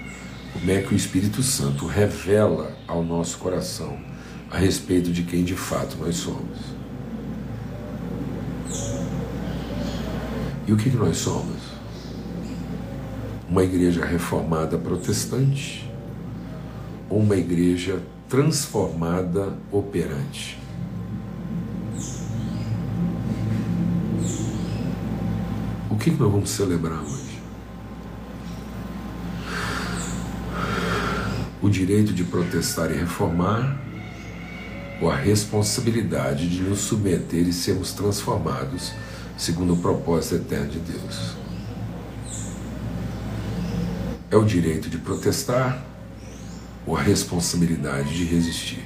como 0.53 0.71
é 0.71 0.83
que 0.83 0.95
o 0.95 0.97
Espírito 0.97 1.43
Santo 1.43 1.87
revela 1.87 2.77
ao 2.87 3.03
nosso 3.03 3.39
coração 3.39 3.99
a 4.51 4.59
respeito 4.59 5.11
de 5.11 5.23
quem 5.23 5.45
de 5.45 5.55
fato 5.55 5.97
nós 5.99 6.17
somos. 6.17 6.77
E 10.67 10.73
o 10.73 10.77
que, 10.77 10.91
que 10.91 10.97
nós 10.97 11.17
somos? 11.19 11.57
Uma 13.49 13.63
igreja 13.63 14.05
reformada 14.05 14.77
protestante 14.77 15.91
ou 17.09 17.21
uma 17.21 17.37
igreja 17.37 18.03
transformada 18.29 19.57
operante? 19.71 20.59
O 25.89 25.97
que, 25.97 26.11
que 26.11 26.21
nós 26.21 26.31
vamos 26.31 26.51
celebrar 26.51 27.01
hoje? 27.01 27.37
o 31.67 31.69
direito 31.69 32.13
de 32.13 32.23
protestar 32.23 32.93
e 32.93 32.95
reformar, 32.95 33.77
ou 35.01 35.11
a 35.11 35.17
responsabilidade 35.17 36.49
de 36.49 36.63
nos 36.63 36.81
submeter 36.81 37.47
e 37.47 37.53
sermos 37.53 37.93
transformados 37.93 38.93
segundo 39.37 39.75
o 39.75 39.77
propósito 39.77 40.37
eterno 40.37 40.69
de 40.69 40.79
Deus. 40.79 41.37
É 44.31 44.37
o 44.37 44.45
direito 44.45 44.89
de 44.89 44.99
protestar 44.99 45.85
ou 46.87 46.97
a 46.97 47.03
responsabilidade 47.03 48.17
de 48.17 48.25
resistir. 48.25 48.85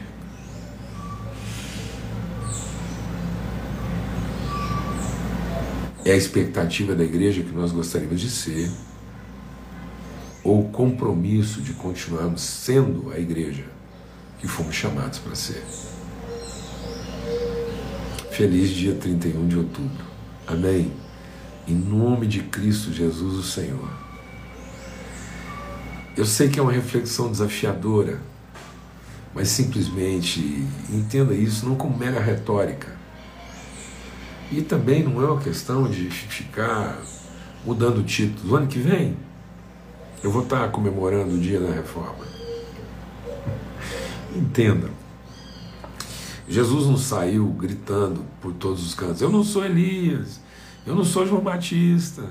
É 6.05 6.13
a 6.13 6.17
expectativa 6.17 6.95
da 6.95 7.05
igreja 7.05 7.43
que 7.43 7.53
nós 7.53 7.73
gostaríamos 7.73 8.21
de 8.21 8.31
ser 8.31 8.71
ou 10.43 10.69
compromisso 10.71 11.61
de 11.61 11.75
continuarmos 11.75 12.41
sendo 12.41 13.13
a 13.13 13.19
igreja 13.19 13.65
que 14.39 14.49
fomos 14.49 14.75
chamados 14.75 15.19
para 15.19 15.35
ser. 15.35 15.63
Feliz 18.41 18.71
dia 18.71 18.95
31 18.95 19.49
de 19.49 19.59
outubro. 19.59 20.03
Amém. 20.47 20.91
Em 21.69 21.75
nome 21.75 22.27
de 22.27 22.41
Cristo 22.41 22.91
Jesus, 22.91 23.35
o 23.35 23.43
Senhor. 23.43 23.91
Eu 26.17 26.25
sei 26.25 26.49
que 26.49 26.59
é 26.59 26.63
uma 26.63 26.73
reflexão 26.73 27.31
desafiadora, 27.31 28.19
mas 29.35 29.49
simplesmente 29.49 30.67
entenda 30.89 31.35
isso 31.35 31.67
não 31.67 31.75
como 31.75 31.99
mera 31.99 32.19
retórica. 32.19 32.89
E 34.51 34.63
também 34.63 35.03
não 35.03 35.21
é 35.21 35.31
uma 35.31 35.43
questão 35.43 35.87
de 35.87 36.09
ficar 36.09 36.99
mudando 37.63 37.99
o 37.99 38.05
título. 38.05 38.57
ano 38.57 38.69
que 38.69 38.79
vem, 38.79 39.19
eu 40.25 40.31
vou 40.31 40.45
estar 40.45 40.67
comemorando 40.71 41.35
o 41.35 41.39
dia 41.39 41.61
da 41.61 41.75
reforma. 41.75 42.25
Entenda. 44.35 45.00
Jesus 46.51 46.87
não 46.87 46.97
saiu 46.97 47.47
gritando 47.47 48.25
por 48.41 48.53
todos 48.53 48.85
os 48.85 48.93
cantos: 48.93 49.23
Eu 49.23 49.31
não 49.31 49.45
sou 49.45 49.65
Elias, 49.65 50.41
eu 50.85 50.97
não 50.97 51.05
sou 51.05 51.25
João 51.25 51.41
Batista. 51.41 52.25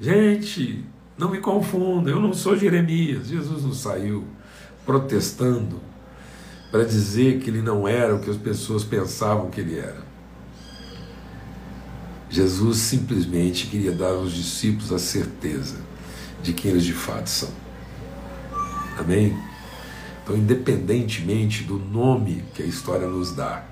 Gente, 0.00 0.82
não 1.18 1.30
me 1.30 1.40
confunda, 1.40 2.10
eu 2.10 2.18
não 2.18 2.32
sou 2.32 2.56
Jeremias. 2.56 3.28
Jesus 3.28 3.62
não 3.62 3.74
saiu 3.74 4.24
protestando 4.86 5.78
para 6.70 6.84
dizer 6.84 7.38
que 7.40 7.50
ele 7.50 7.60
não 7.60 7.86
era 7.86 8.14
o 8.14 8.20
que 8.20 8.30
as 8.30 8.38
pessoas 8.38 8.82
pensavam 8.82 9.50
que 9.50 9.60
ele 9.60 9.78
era. 9.78 10.08
Jesus 12.30 12.78
simplesmente 12.78 13.66
queria 13.66 13.92
dar 13.92 14.12
aos 14.12 14.32
discípulos 14.32 14.90
a 14.90 14.98
certeza 14.98 15.76
de 16.42 16.54
quem 16.54 16.70
eles 16.70 16.84
de 16.84 16.94
fato 16.94 17.28
são. 17.28 17.50
Amém? 18.96 19.49
Então, 20.30 20.38
independentemente 20.38 21.64
do 21.64 21.76
nome 21.76 22.44
que 22.54 22.62
a 22.62 22.64
história 22.64 23.08
nos 23.08 23.34
dá, 23.34 23.64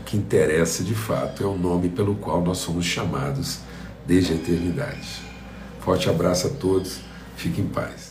o 0.00 0.02
que 0.02 0.16
interessa 0.16 0.82
de 0.82 0.96
fato 0.96 1.44
é 1.44 1.46
o 1.46 1.56
nome 1.56 1.88
pelo 1.88 2.16
qual 2.16 2.42
nós 2.42 2.58
somos 2.58 2.84
chamados 2.84 3.60
desde 4.04 4.32
a 4.32 4.34
eternidade. 4.34 5.22
Forte 5.78 6.10
abraço 6.10 6.48
a 6.48 6.50
todos, 6.50 6.98
fiquem 7.36 7.64
em 7.64 7.68
paz. 7.68 8.05